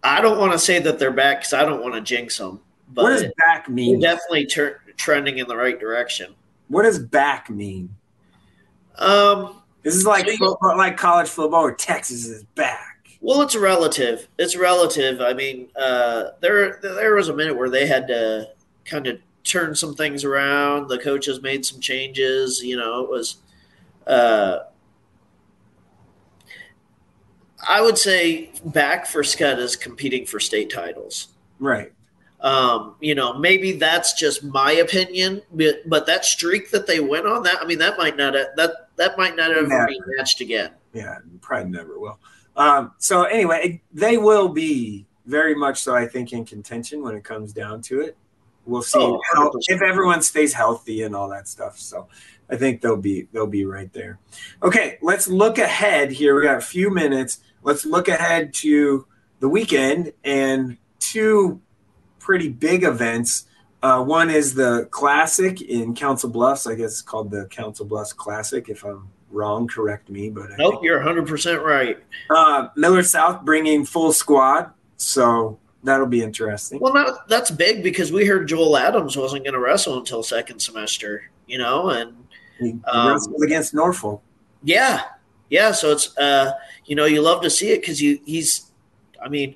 I 0.03 0.21
don't 0.21 0.39
want 0.39 0.51
to 0.51 0.59
say 0.59 0.79
that 0.79 0.99
they're 0.99 1.11
back 1.11 1.39
because 1.39 1.53
I 1.53 1.65
don't 1.65 1.81
want 1.81 1.95
to 1.95 2.01
jinx 2.01 2.37
them. 2.37 2.59
But 2.93 3.03
what 3.03 3.09
does 3.09 3.23
back 3.37 3.65
they're 3.65 3.75
mean? 3.75 3.99
definitely 3.99 4.45
tur- 4.45 4.79
trending 4.97 5.39
in 5.39 5.47
the 5.47 5.57
right 5.57 5.79
direction. 5.79 6.35
What 6.67 6.83
does 6.83 6.99
back 6.99 7.49
mean? 7.49 7.95
Um, 8.97 9.61
This 9.81 9.95
is 9.95 10.05
like 10.05 10.25
So 10.25 10.31
you- 10.31 10.57
like 10.77 10.95
college 10.97 11.27
football, 11.27 11.63
where 11.63 11.73
Texas 11.73 12.27
is 12.27 12.43
back. 12.55 12.94
Well, 13.25 13.41
it's 13.41 13.55
relative. 13.55 14.27
It's 14.37 14.55
relative. 14.55 15.19
I 15.19 15.33
mean, 15.33 15.69
uh, 15.75 16.25
there 16.41 16.77
there 16.83 17.15
was 17.15 17.27
a 17.27 17.35
minute 17.35 17.57
where 17.57 17.71
they 17.71 17.87
had 17.87 18.07
to 18.09 18.49
kind 18.85 19.07
of 19.07 19.17
turn 19.43 19.73
some 19.73 19.95
things 19.95 20.23
around. 20.23 20.89
The 20.89 20.99
coaches 20.99 21.41
made 21.41 21.65
some 21.65 21.79
changes. 21.79 22.63
You 22.63 22.77
know, 22.77 23.03
it 23.03 23.09
was. 23.09 23.37
Uh, 24.05 24.59
I 27.67 27.81
would 27.81 27.97
say 27.97 28.51
back 28.63 29.07
for 29.07 29.23
Skutt 29.23 29.57
is 29.57 29.75
competing 29.75 30.27
for 30.27 30.39
state 30.39 30.71
titles. 30.71 31.29
Right. 31.59 31.91
Um, 32.41 32.93
you 32.99 33.15
know, 33.15 33.33
maybe 33.39 33.71
that's 33.71 34.13
just 34.13 34.43
my 34.43 34.73
opinion, 34.73 35.41
but, 35.51 35.77
but 35.89 36.05
that 36.05 36.25
streak 36.25 36.69
that 36.69 36.85
they 36.85 36.99
went 36.99 37.25
on, 37.25 37.41
that 37.41 37.57
I 37.59 37.65
mean, 37.65 37.79
that 37.79 37.97
might 37.97 38.17
not 38.17 38.35
have, 38.35 38.49
that 38.57 38.89
that 38.97 39.17
might 39.17 39.35
not 39.35 39.49
ever 39.49 39.65
Never. 39.65 39.87
be 39.87 39.99
matched 40.15 40.41
again. 40.41 40.69
Yeah, 40.93 41.17
probably 41.41 41.71
never 41.71 41.97
will. 41.97 42.19
Um, 42.55 42.93
so 42.97 43.23
anyway, 43.23 43.81
they 43.93 44.17
will 44.17 44.49
be 44.49 45.05
very 45.25 45.55
much 45.55 45.81
so. 45.81 45.95
I 45.95 46.07
think 46.07 46.33
in 46.33 46.45
contention 46.45 47.01
when 47.01 47.15
it 47.15 47.23
comes 47.23 47.53
down 47.53 47.81
to 47.83 48.01
it. 48.01 48.17
We'll 48.65 48.81
see 48.81 48.97
Oh, 48.99 49.21
how, 49.33 49.51
if 49.67 49.81
everyone 49.83 50.23
stays 50.23 50.53
healthy 50.53 51.03
and 51.03 51.15
all 51.15 51.29
that 51.29 51.47
stuff. 51.47 51.77
So 51.77 52.07
I 52.49 52.55
think 52.55 52.81
they'll 52.81 52.97
be 52.97 53.27
they'll 53.31 53.45
be 53.45 53.65
right 53.65 53.91
there. 53.93 54.17
Okay, 54.63 54.97
let's 55.01 55.27
look 55.27 55.59
ahead 55.59 56.11
here. 56.11 56.35
We 56.35 56.43
got 56.43 56.57
a 56.57 56.61
few 56.61 56.89
minutes. 56.89 57.39
Let's 57.61 57.85
look 57.85 58.07
ahead 58.07 58.53
to 58.55 59.05
the 59.39 59.49
weekend 59.49 60.13
and 60.23 60.77
two 60.99 61.61
pretty 62.19 62.49
big 62.49 62.83
events. 62.83 63.45
Uh, 63.83 64.03
one 64.03 64.31
is 64.31 64.55
the 64.55 64.87
Classic 64.89 65.61
in 65.61 65.93
Council 65.93 66.29
Bluffs. 66.29 66.65
I 66.65 66.73
guess 66.73 66.93
it's 66.93 67.01
called 67.03 67.29
the 67.29 67.45
Council 67.45 67.85
Bluffs 67.85 68.13
Classic. 68.13 68.67
If 68.67 68.83
I'm 68.83 69.09
wrong, 69.31 69.67
correct 69.67 70.09
me. 70.09 70.29
But 70.29 70.51
I 70.51 70.55
Nope, 70.57 70.83
you're 70.83 70.97
100 70.97 71.27
percent 71.27 71.61
right. 71.61 71.97
uh, 72.29 72.69
Millard 72.75 73.05
South 73.05 73.43
bringing 73.43 73.85
full 73.85 74.11
squad, 74.13 74.71
so 74.97 75.59
that'll 75.83 76.07
be 76.07 76.21
interesting. 76.21 76.79
Well, 76.79 77.19
that's 77.27 77.51
big 77.51 77.83
because 77.83 78.11
we 78.11 78.25
heard 78.25 78.47
Joel 78.47 78.77
Adams 78.77 79.15
wasn't 79.17 79.43
going 79.43 79.53
to 79.53 79.59
wrestle 79.59 79.97
until 79.97 80.23
second 80.23 80.59
semester. 80.59 81.29
You 81.47 81.59
know, 81.59 81.89
and 81.89 82.15
He, 82.59 82.71
he 82.71 82.79
um, 82.85 83.11
wrestled 83.13 83.43
against 83.43 83.73
Norfolk. 83.73 84.21
yeah, 84.63 85.01
yeah. 85.49 85.71
So 85.71 85.91
it's 85.91 86.17
uh, 86.17 86.53
you 86.85 86.95
know, 86.95 87.05
you 87.05 87.21
love 87.21 87.41
to 87.43 87.49
see 87.49 87.69
it 87.71 87.81
because 87.81 88.01
you 88.01 88.19
he's, 88.25 88.71
I 89.23 89.29
mean, 89.29 89.55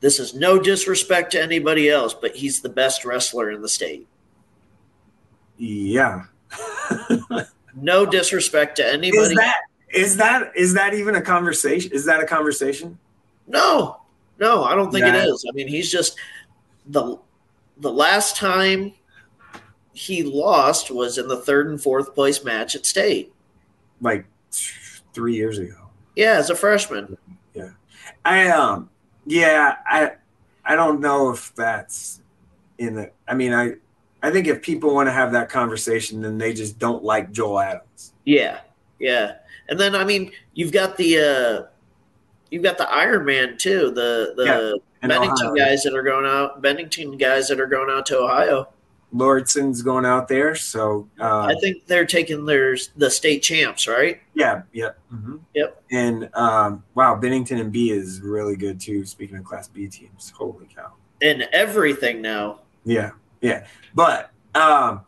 this 0.00 0.20
is 0.20 0.34
no 0.34 0.58
disrespect 0.60 1.32
to 1.32 1.42
anybody 1.42 1.88
else, 1.90 2.14
but 2.14 2.36
he's 2.36 2.60
the 2.60 2.68
best 2.68 3.04
wrestler 3.04 3.50
in 3.50 3.62
the 3.62 3.68
state. 3.68 4.06
Yeah. 5.56 6.24
No 7.74 8.06
disrespect 8.06 8.76
to 8.76 8.86
anybody. 8.86 9.18
is 9.18 9.34
that 9.36 9.56
is 9.90 10.16
that 10.16 10.52
is 10.56 10.74
that 10.74 10.94
even 10.94 11.14
a 11.14 11.22
conversation? 11.22 11.92
Is 11.92 12.04
that 12.06 12.20
a 12.20 12.26
conversation? 12.26 12.98
No, 13.46 14.00
no, 14.38 14.64
I 14.64 14.74
don't 14.74 14.90
think 14.90 15.04
That- 15.04 15.14
it 15.14 15.28
is. 15.28 15.44
I 15.48 15.52
mean, 15.52 15.68
he's 15.68 15.90
just 15.90 16.16
the 16.86 17.18
the 17.78 17.90
last 17.92 18.36
time 18.36 18.92
he 19.92 20.22
lost 20.22 20.90
was 20.90 21.18
in 21.18 21.28
the 21.28 21.36
third 21.36 21.68
and 21.68 21.80
fourth 21.80 22.14
place 22.14 22.44
match 22.44 22.74
at 22.74 22.86
state. 22.86 23.32
Like 24.00 24.26
three 25.12 25.34
years 25.34 25.58
ago. 25.58 25.74
Yeah, 26.14 26.32
as 26.34 26.50
a 26.50 26.54
freshman. 26.54 27.16
Yeah, 27.54 27.70
I 28.24 28.48
um 28.48 28.90
yeah 29.26 29.76
I 29.86 30.12
I 30.64 30.76
don't 30.76 31.00
know 31.00 31.30
if 31.30 31.54
that's 31.54 32.20
in 32.78 32.94
the. 32.94 33.10
I 33.26 33.34
mean 33.34 33.52
I 33.52 33.74
I 34.22 34.30
think 34.30 34.46
if 34.46 34.62
people 34.62 34.94
want 34.94 35.08
to 35.08 35.12
have 35.12 35.32
that 35.32 35.48
conversation, 35.48 36.20
then 36.22 36.38
they 36.38 36.52
just 36.52 36.78
don't 36.78 37.04
like 37.04 37.30
Joel 37.32 37.60
Adams. 37.60 38.12
Yeah, 38.24 38.60
yeah. 38.98 39.36
And 39.68 39.78
then 39.78 39.94
I 39.94 40.04
mean, 40.04 40.32
you've 40.54 40.72
got 40.72 40.96
the 40.96 41.18
uh 41.18 41.66
you've 42.50 42.62
got 42.62 42.78
the 42.78 42.88
Iron 42.90 43.24
Man 43.24 43.56
too, 43.58 43.90
the 43.90 44.34
the 44.36 44.80
And 45.02 45.10
Bennington 45.10 45.46
Ohio. 45.48 45.54
guys 45.54 45.82
that 45.84 45.94
are 45.94 46.02
going 46.02 46.26
out 46.26 46.60
Bennington 46.62 47.16
guys 47.16 47.48
that 47.48 47.60
are 47.60 47.66
going 47.66 47.90
out 47.90 48.06
to 48.06 48.18
Ohio. 48.18 48.68
Lordson's 49.10 49.80
going 49.80 50.04
out 50.04 50.28
there, 50.28 50.54
so 50.54 51.08
uh, 51.18 51.46
I 51.46 51.54
think 51.62 51.86
they're 51.86 52.04
taking 52.04 52.44
their 52.44 52.76
the 52.96 53.10
state 53.10 53.42
champs, 53.42 53.88
right? 53.88 54.20
Yeah, 54.34 54.62
yep, 54.74 54.98
hmm 55.08 55.36
Yep. 55.54 55.82
And 55.90 56.28
um, 56.34 56.82
wow, 56.94 57.14
Bennington 57.14 57.58
and 57.58 57.72
B 57.72 57.90
is 57.90 58.20
really 58.20 58.54
good 58.54 58.78
too. 58.78 59.06
Speaking 59.06 59.38
of 59.38 59.44
Class 59.44 59.66
B 59.66 59.86
teams, 59.88 60.30
holy 60.36 60.66
cow! 60.66 60.92
And 61.22 61.48
everything 61.54 62.20
now. 62.20 62.60
Yeah, 62.84 63.12
yeah. 63.40 63.66
But 63.94 64.30
um, 64.54 65.02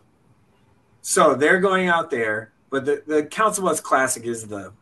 so 1.03 1.35
they're 1.35 1.61
going 1.61 1.89
out 1.89 2.11
there, 2.11 2.53
but 2.71 2.85
the 2.85 3.03
the 3.07 3.25
Council 3.25 3.63
Bluffs 3.63 3.81
Classic 3.81 4.25
is 4.25 4.47
the 4.47 4.73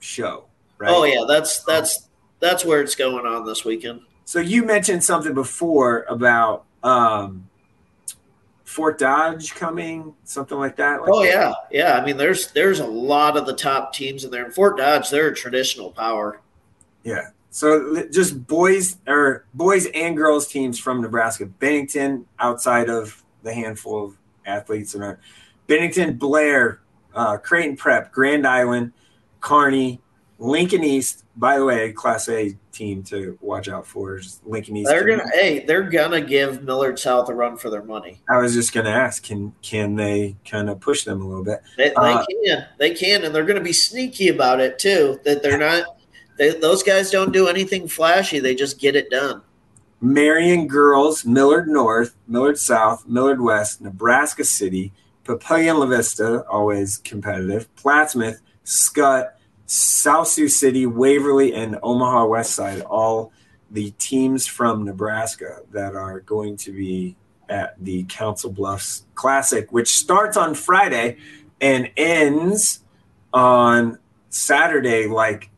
show, 0.00 0.44
right? 0.78 0.90
Oh 0.90 1.04
yeah, 1.04 1.24
that's 1.26 1.62
that's 1.64 2.08
that's 2.40 2.64
where 2.64 2.80
it's 2.80 2.94
going 2.94 3.26
on 3.26 3.44
this 3.44 3.64
weekend. 3.64 4.00
So 4.24 4.38
you 4.40 4.64
mentioned 4.64 5.02
something 5.02 5.34
before 5.34 6.04
about 6.08 6.64
um, 6.82 7.48
Fort 8.64 8.98
Dodge 8.98 9.54
coming, 9.54 10.14
something 10.24 10.56
like 10.56 10.76
that. 10.76 11.02
Like 11.02 11.10
Oh 11.12 11.22
yeah, 11.22 11.52
yeah. 11.70 11.98
I 11.98 12.04
mean, 12.04 12.16
there's 12.16 12.52
there's 12.52 12.80
a 12.80 12.86
lot 12.86 13.36
of 13.36 13.46
the 13.46 13.54
top 13.54 13.92
teams 13.92 14.24
in 14.24 14.30
there. 14.30 14.44
And 14.44 14.54
Fort 14.54 14.76
Dodge, 14.76 15.10
they're 15.10 15.28
a 15.28 15.34
traditional 15.34 15.90
power. 15.90 16.40
Yeah. 17.02 17.30
So 17.50 18.06
just 18.10 18.46
boys 18.46 18.98
or 19.08 19.44
boys 19.54 19.86
and 19.94 20.16
girls 20.16 20.46
teams 20.46 20.78
from 20.78 21.02
Nebraska. 21.02 21.46
Bennington, 21.46 22.26
outside 22.38 22.88
of 22.88 23.22
the 23.42 23.52
handful 23.52 24.04
of 24.04 24.16
athletes 24.46 24.94
around. 24.94 25.16
Bennington, 25.66 26.14
Blair, 26.16 26.80
uh, 27.14 27.36
Creighton 27.38 27.76
Prep, 27.76 28.12
Grand 28.12 28.46
Island, 28.46 28.92
Kearney, 29.40 30.00
Lincoln 30.38 30.84
East. 30.84 31.24
By 31.36 31.58
the 31.58 31.64
way, 31.64 31.92
Class 31.92 32.28
A 32.28 32.56
team 32.72 33.02
to 33.04 33.38
watch 33.40 33.68
out 33.68 33.86
for 33.86 34.18
is 34.18 34.40
Lincoln 34.44 34.76
East. 34.76 34.90
They're 34.90 35.06
gonna 35.06 35.28
hey, 35.34 35.64
they're 35.64 35.82
gonna 35.88 36.20
give 36.20 36.62
Millard 36.62 36.98
South 36.98 37.28
a 37.28 37.34
run 37.34 37.56
for 37.56 37.68
their 37.70 37.82
money. 37.82 38.20
I 38.28 38.38
was 38.38 38.54
just 38.54 38.72
going 38.72 38.86
to 38.86 38.92
ask, 38.92 39.22
can 39.22 39.52
can 39.62 39.96
they 39.96 40.36
kind 40.44 40.70
of 40.70 40.80
push 40.80 41.04
them 41.04 41.20
a 41.20 41.26
little 41.26 41.44
bit? 41.44 41.62
They, 41.76 41.88
they 41.88 41.94
Uh, 41.94 42.24
can, 42.26 42.66
they 42.78 42.94
can, 42.94 43.24
and 43.24 43.34
they're 43.34 43.44
gonna 43.44 43.60
be 43.60 43.72
sneaky 43.72 44.28
about 44.28 44.60
it 44.60 44.78
too. 44.78 45.18
That 45.24 45.42
they're 45.42 45.58
not. 45.58 45.96
They, 46.40 46.52
those 46.52 46.82
guys 46.82 47.10
don't 47.10 47.34
do 47.34 47.48
anything 47.48 47.86
flashy. 47.86 48.40
They 48.40 48.54
just 48.54 48.80
get 48.80 48.96
it 48.96 49.10
done. 49.10 49.42
Marian 50.00 50.66
Girls, 50.66 51.26
Millard 51.26 51.68
North, 51.68 52.16
Millard 52.26 52.56
South, 52.56 53.06
Millard 53.06 53.42
West, 53.42 53.82
Nebraska 53.82 54.42
City, 54.42 54.90
Papillion 55.22 55.78
La 55.78 55.84
Vista, 55.84 56.46
always 56.48 56.96
competitive, 56.96 57.68
Plattsmouth, 57.76 58.38
Skutt, 58.64 59.32
South 59.66 60.28
Sioux 60.28 60.48
City, 60.48 60.86
Waverly, 60.86 61.52
and 61.52 61.78
Omaha 61.82 62.24
West 62.24 62.54
Side, 62.54 62.80
all 62.80 63.32
the 63.70 63.90
teams 63.98 64.46
from 64.46 64.86
Nebraska 64.86 65.60
that 65.72 65.94
are 65.94 66.20
going 66.20 66.56
to 66.56 66.72
be 66.72 67.16
at 67.50 67.74
the 67.84 68.04
Council 68.04 68.50
Bluffs 68.50 69.04
Classic, 69.14 69.70
which 69.72 69.90
starts 69.90 70.38
on 70.38 70.54
Friday 70.54 71.18
and 71.60 71.90
ends 71.98 72.80
on 73.34 73.98
Saturday, 74.30 75.06
like 75.06 75.49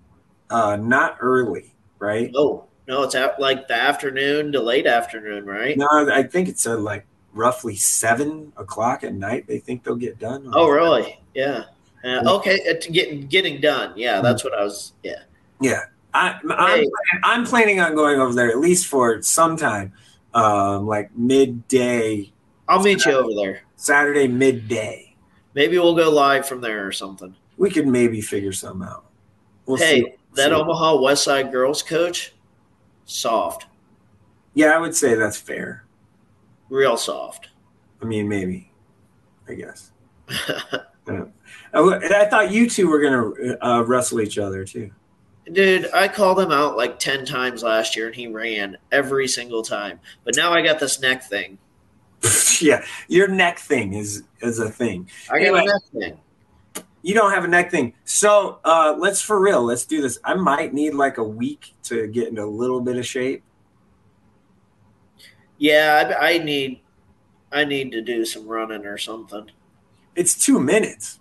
uh, 0.52 0.76
not 0.76 1.16
early, 1.20 1.74
right? 1.98 2.30
No, 2.32 2.66
no, 2.86 3.02
it's 3.02 3.14
at 3.14 3.40
like 3.40 3.68
the 3.68 3.74
afternoon 3.74 4.52
to 4.52 4.60
late 4.60 4.86
afternoon, 4.86 5.46
right? 5.46 5.76
No, 5.76 5.86
I 6.12 6.22
think 6.22 6.48
it's 6.48 6.66
at 6.66 6.80
like 6.80 7.06
roughly 7.32 7.76
seven 7.76 8.52
o'clock 8.56 9.04
at 9.04 9.14
night. 9.14 9.46
They 9.46 9.58
think 9.58 9.82
they'll 9.84 9.96
get 9.96 10.18
done. 10.18 10.50
Oh, 10.52 10.68
really? 10.68 11.18
Yeah. 11.34 11.64
Uh, 12.04 12.22
okay, 12.36 12.56
it's 12.64 12.86
getting 12.88 13.26
getting 13.28 13.60
done. 13.60 13.92
Yeah, 13.96 14.14
Mm-hmm. 14.16 14.24
that's 14.24 14.44
what 14.44 14.54
I 14.54 14.62
was. 14.64 14.92
Yeah. 15.02 15.22
Yeah, 15.60 15.82
I, 16.12 16.38
I'm 16.50 16.80
Hey. 16.80 16.86
I'm 17.22 17.46
planning 17.46 17.80
on 17.80 17.94
going 17.94 18.20
over 18.20 18.34
there 18.34 18.50
at 18.50 18.58
least 18.58 18.88
for 18.88 19.22
some 19.22 19.56
time, 19.56 19.92
um, 20.34 20.86
like 20.88 21.16
midday 21.16 22.32
I'll 22.68 22.82
meet 22.82 23.04
you 23.06 23.12
over 23.12 23.30
there. 23.34 23.62
Saturday 23.76 24.26
midday. 24.26 25.14
Maybe 25.54 25.78
we'll 25.78 25.94
go 25.94 26.10
live 26.10 26.48
from 26.48 26.60
there 26.60 26.86
or 26.86 26.90
something. 26.92 27.34
We 27.56 27.70
could 27.70 27.86
maybe 27.86 28.20
figure 28.20 28.52
something 28.52 28.88
out. 28.88 29.04
We'll 29.66 29.76
hey, 29.76 30.00
see. 30.00 30.14
That. 30.36 30.52
Omaha 30.52 31.00
West 31.00 31.24
Side 31.24 31.50
girls 31.52 31.82
coach, 31.82 32.32
soft, 33.04 33.66
Yeah, 34.54 34.68
I 34.68 34.78
would 34.78 34.94
say 34.94 35.14
that's 35.14 35.36
fair. 35.38 35.84
real 36.70 36.96
soft. 36.96 37.48
I 38.00 38.04
mean, 38.04 38.28
maybe. 38.28 38.70
I 39.48 39.54
guess. 39.54 39.90
Yeah. 40.28 40.60
I, 41.74 41.78
w- 41.78 41.94
and 41.96 42.14
I 42.14 42.26
thought 42.26 42.50
you 42.52 42.68
two 42.70 42.88
were 42.88 43.00
gonna 43.00 43.56
uh, 43.60 43.82
wrestle 43.84 44.20
each 44.20 44.38
other 44.38 44.64
too. 44.64 44.90
Dude, 45.52 45.90
I 45.92 46.06
called 46.06 46.38
him 46.38 46.52
out 46.52 46.76
like 46.76 46.98
10 47.00 47.24
times 47.24 47.62
last 47.64 47.96
year 47.96 48.06
and 48.06 48.14
he 48.14 48.28
ran 48.28 48.76
every 48.92 49.26
single 49.26 49.62
time. 49.62 49.98
But 50.24 50.36
now 50.36 50.52
I 50.52 50.62
got 50.62 50.78
this 50.78 51.00
neck 51.00 51.24
thing. 51.24 51.58
yeah, 52.60 52.84
your 53.08 53.26
neck 53.26 53.58
thing 53.58 53.94
is 53.94 54.22
is 54.40 54.60
a 54.60 54.70
thing. 54.70 55.10
I 55.28 55.38
got 55.40 55.46
Anyway. 55.46 55.60
a 55.60 55.64
neck 55.64 55.82
thing. 55.92 56.20
You 57.02 57.14
don't 57.14 57.32
have 57.32 57.44
a 57.44 57.48
neck 57.48 57.70
thing. 57.70 57.94
So 58.04 58.60
uh, 58.64 58.94
let's 58.98 59.20
for 59.20 59.40
real. 59.40 59.62
Let's 59.62 59.84
do 59.84 60.00
this. 60.00 60.18
I 60.24 60.34
might 60.34 60.72
need 60.72 60.94
like 60.94 61.18
a 61.18 61.24
week 61.24 61.74
to 61.84 62.06
get 62.06 62.28
into 62.28 62.44
a 62.44 62.46
little 62.46 62.80
bit 62.80 62.96
of 62.96 63.04
shape. 63.04 63.42
Yeah, 65.58 66.14
I, 66.20 66.34
I 66.34 66.38
need 66.38 66.80
I 67.52 67.64
need 67.64 67.92
to 67.92 68.00
do 68.00 68.24
some 68.24 68.46
running 68.46 68.86
or 68.86 68.98
something. 68.98 69.50
It's 70.14 70.34
two 70.34 70.58
minutes. 70.60 71.18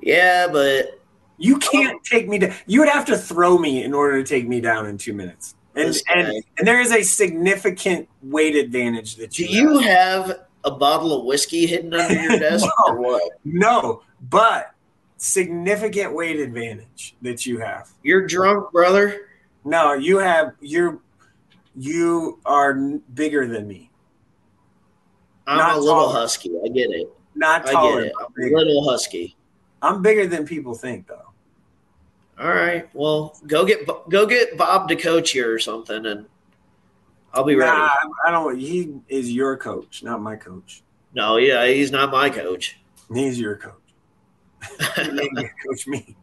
Yeah, 0.00 0.48
but 0.50 1.00
You 1.38 1.58
can't 1.58 2.02
take 2.04 2.28
me 2.28 2.38
down. 2.38 2.54
You 2.66 2.80
would 2.80 2.88
have 2.90 3.06
to 3.06 3.16
throw 3.16 3.56
me 3.56 3.82
in 3.82 3.94
order 3.94 4.22
to 4.22 4.28
take 4.28 4.46
me 4.46 4.60
down 4.60 4.86
in 4.86 4.98
two 4.98 5.14
minutes. 5.14 5.54
And 5.74 5.96
and, 6.14 6.44
and 6.58 6.68
there 6.68 6.80
is 6.80 6.92
a 6.92 7.02
significant 7.02 8.08
weight 8.22 8.56
advantage 8.56 9.16
that 9.16 9.38
you. 9.38 9.46
do 9.46 9.52
you 9.52 9.72
you 9.72 9.78
have. 9.78 10.40
A 10.64 10.70
bottle 10.70 11.18
of 11.18 11.24
whiskey 11.24 11.66
hidden 11.66 11.94
under 11.94 12.14
your 12.14 12.38
desk 12.38 12.66
No. 12.86 12.92
or 12.94 13.00
what? 13.00 13.22
No, 13.44 14.02
but 14.28 14.74
significant 15.16 16.14
weight 16.14 16.38
advantage 16.40 17.16
that 17.22 17.46
you 17.46 17.58
have. 17.58 17.90
You're 18.02 18.26
drunk, 18.26 18.72
brother. 18.72 19.28
No, 19.64 19.92
you 19.94 20.18
have 20.18 20.52
you're 20.60 21.00
you 21.76 22.40
are 22.44 22.74
bigger 23.14 23.46
than 23.46 23.66
me. 23.68 23.90
I'm 25.46 25.58
Not 25.58 25.76
a 25.76 25.80
little 25.80 26.04
taller. 26.04 26.12
husky. 26.20 26.50
I 26.64 26.68
get 26.68 26.90
it. 26.90 27.08
Not 27.34 27.68
I 27.68 27.72
get 27.72 28.04
it. 28.04 28.12
I'm 28.20 28.26
I'm 28.36 28.54
a 28.54 28.56
little 28.56 28.88
husky. 28.88 29.36
I'm 29.82 30.02
bigger 30.02 30.26
than 30.26 30.46
people 30.46 30.74
think, 30.74 31.06
though. 31.06 31.32
All 32.38 32.48
right. 32.48 32.88
Well, 32.94 33.38
go 33.46 33.64
get 33.64 33.86
go 34.08 34.26
get 34.26 34.56
Bob 34.56 34.88
to 34.88 34.96
coach 34.96 35.34
you 35.34 35.46
or 35.50 35.58
something, 35.58 36.06
and 36.06 36.26
I'll 37.32 37.44
be 37.44 37.54
ready. 37.54 37.70
Nah, 37.70 37.90
I- 38.26 38.30
don't. 38.30 38.58
He 38.58 38.94
is 39.08 39.30
your 39.32 39.56
coach, 39.56 40.02
not 40.02 40.20
my 40.20 40.36
coach. 40.36 40.82
No, 41.14 41.36
yeah, 41.36 41.66
he's 41.66 41.90
not 41.90 42.10
my 42.10 42.30
coach. 42.30 42.78
He's 43.12 43.38
your 43.38 43.56
coach. 43.56 43.74
He 44.96 45.20
ain't 45.20 45.50
coach 45.66 45.86
me. 45.86 46.16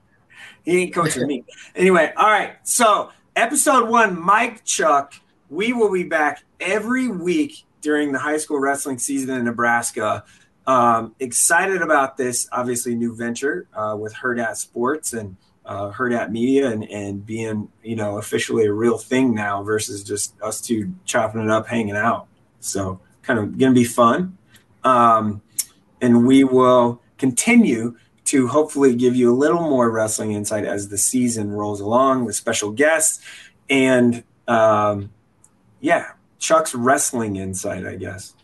He 0.63 0.83
ain't 0.83 0.93
coaching 0.93 1.27
me. 1.27 1.43
Anyway, 1.75 2.13
all 2.15 2.29
right. 2.29 2.57
So, 2.63 3.11
episode 3.35 3.89
one, 3.89 4.19
Mike 4.19 4.63
Chuck. 4.63 5.13
We 5.49 5.73
will 5.73 5.91
be 5.91 6.03
back 6.03 6.43
every 6.59 7.07
week 7.07 7.63
during 7.81 8.11
the 8.11 8.19
high 8.19 8.37
school 8.37 8.59
wrestling 8.59 8.99
season 8.99 9.35
in 9.35 9.45
Nebraska. 9.45 10.25
Um, 10.67 11.15
excited 11.19 11.81
about 11.81 12.17
this, 12.17 12.49
obviously, 12.51 12.95
new 12.95 13.15
venture 13.15 13.67
uh, 13.73 13.95
with 13.97 14.13
Hurrdat 14.13 14.57
Sports 14.57 15.13
and 15.13 15.37
uh, 15.67 15.91
Hurrdat 15.91 16.31
Media 16.31 16.69
and, 16.71 16.83
and 16.89 17.25
being, 17.25 17.69
you 17.83 17.95
know, 17.95 18.17
officially 18.17 18.65
a 18.65 18.73
real 18.73 18.97
thing 18.97 19.35
now 19.35 19.61
versus 19.63 20.03
just 20.03 20.33
us 20.41 20.61
two 20.61 20.93
chopping 21.05 21.41
it 21.43 21.49
up, 21.49 21.67
hanging 21.67 21.95
out. 21.95 22.27
So, 22.59 22.99
kind 23.21 23.37
of 23.39 23.57
going 23.57 23.73
to 23.73 23.79
be 23.79 23.85
fun. 23.85 24.37
Um, 24.83 25.41
and 26.01 26.25
we 26.25 26.43
will 26.43 27.01
continue 27.17 27.97
to 28.25 28.47
hopefully 28.47 28.95
give 28.95 29.15
you 29.15 29.31
a 29.31 29.35
little 29.35 29.61
more 29.61 29.89
wrestling 29.89 30.31
insight 30.33 30.65
as 30.65 30.89
the 30.89 30.97
season 30.97 31.51
rolls 31.51 31.79
along 31.81 32.25
with 32.25 32.35
special 32.35 32.71
guests 32.71 33.23
and 33.69 34.23
um, 34.47 35.09
yeah 35.79 36.11
chuck's 36.39 36.75
wrestling 36.75 37.37
insight 37.37 37.85
i 37.85 37.95
guess 37.95 38.35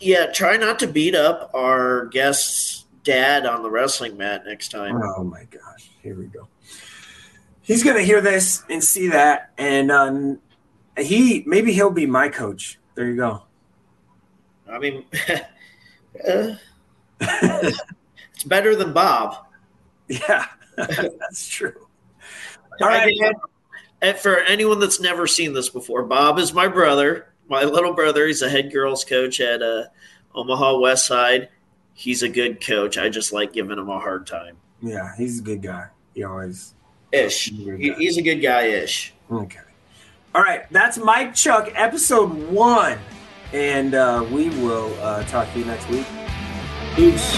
Yeah, 0.00 0.26
try 0.26 0.56
not 0.56 0.78
to 0.80 0.86
beat 0.86 1.14
up 1.14 1.50
our 1.54 2.06
guest's 2.06 2.84
dad 3.04 3.46
on 3.46 3.62
the 3.62 3.70
wrestling 3.70 4.16
mat 4.16 4.42
next 4.44 4.70
time. 4.70 5.00
oh 5.02 5.24
my 5.24 5.44
gosh 5.44 5.88
here 6.02 6.16
we 6.16 6.26
go 6.26 6.46
he's 7.68 7.84
gonna 7.84 8.02
hear 8.02 8.20
this 8.20 8.64
and 8.68 8.82
see 8.82 9.08
that 9.08 9.52
and 9.58 9.92
um, 9.92 10.40
he 10.98 11.44
maybe 11.46 11.72
he'll 11.72 11.90
be 11.90 12.06
my 12.06 12.28
coach 12.28 12.78
there 12.96 13.06
you 13.06 13.14
go 13.16 13.42
I 14.70 14.78
mean, 14.78 15.04
uh, 16.28 16.54
it's 17.20 18.44
better 18.46 18.74
than 18.74 18.92
Bob. 18.92 19.46
yeah 20.08 20.46
that's 20.76 21.48
true 21.48 21.86
all 22.82 22.88
right 22.88 23.06
mean, 23.06 23.32
and 24.00 24.16
for 24.16 24.38
anyone 24.40 24.78
that's 24.78 25.00
never 25.00 25.26
seen 25.26 25.52
this 25.52 25.68
before, 25.68 26.04
Bob 26.04 26.38
is 26.38 26.52
my 26.54 26.68
brother, 26.68 27.32
my 27.48 27.64
little 27.64 27.92
brother. 27.94 28.28
He's 28.28 28.42
a 28.42 28.48
head 28.48 28.72
girls 28.72 29.04
coach 29.04 29.40
at 29.40 29.60
uh, 29.60 29.86
Omaha 30.36 30.78
West 30.78 31.06
Side. 31.06 31.48
He's 31.94 32.22
a 32.22 32.28
good 32.28 32.64
coach. 32.64 32.96
I 32.96 33.08
just 33.08 33.32
like 33.32 33.52
giving 33.52 33.76
him 33.76 33.88
a 33.88 33.98
hard 33.98 34.26
time. 34.28 34.56
yeah 34.80 35.10
he's 35.16 35.40
a 35.40 35.42
good 35.42 35.60
guy 35.62 35.88
he 36.14 36.22
always 36.22 36.74
Ish. 37.12 37.50
He's 37.50 37.58
a 37.60 37.64
good 37.64 37.80
He- 37.80 37.88
guy. 37.90 37.96
He's 37.98 38.16
a 38.18 38.22
good 38.22 38.36
guy. 38.42 38.62
Ish. 38.64 39.12
Okay. 39.30 39.60
All 40.34 40.42
right. 40.42 40.70
That's 40.70 40.98
Mike 40.98 41.34
Chuck, 41.34 41.70
episode 41.74 42.32
one. 42.50 42.98
And 43.52 43.94
uh, 43.94 44.26
we 44.30 44.50
will 44.50 44.92
uh, 45.00 45.22
talk 45.24 45.50
to 45.54 45.58
you 45.58 45.64
next 45.64 45.88
week. 45.88 46.06
Peace. 46.94 47.34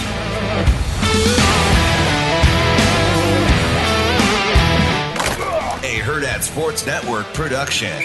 A 5.82 5.98
Hurrdat 6.04 6.42
Sports 6.42 6.86
Network 6.86 7.24
production. 7.32 7.96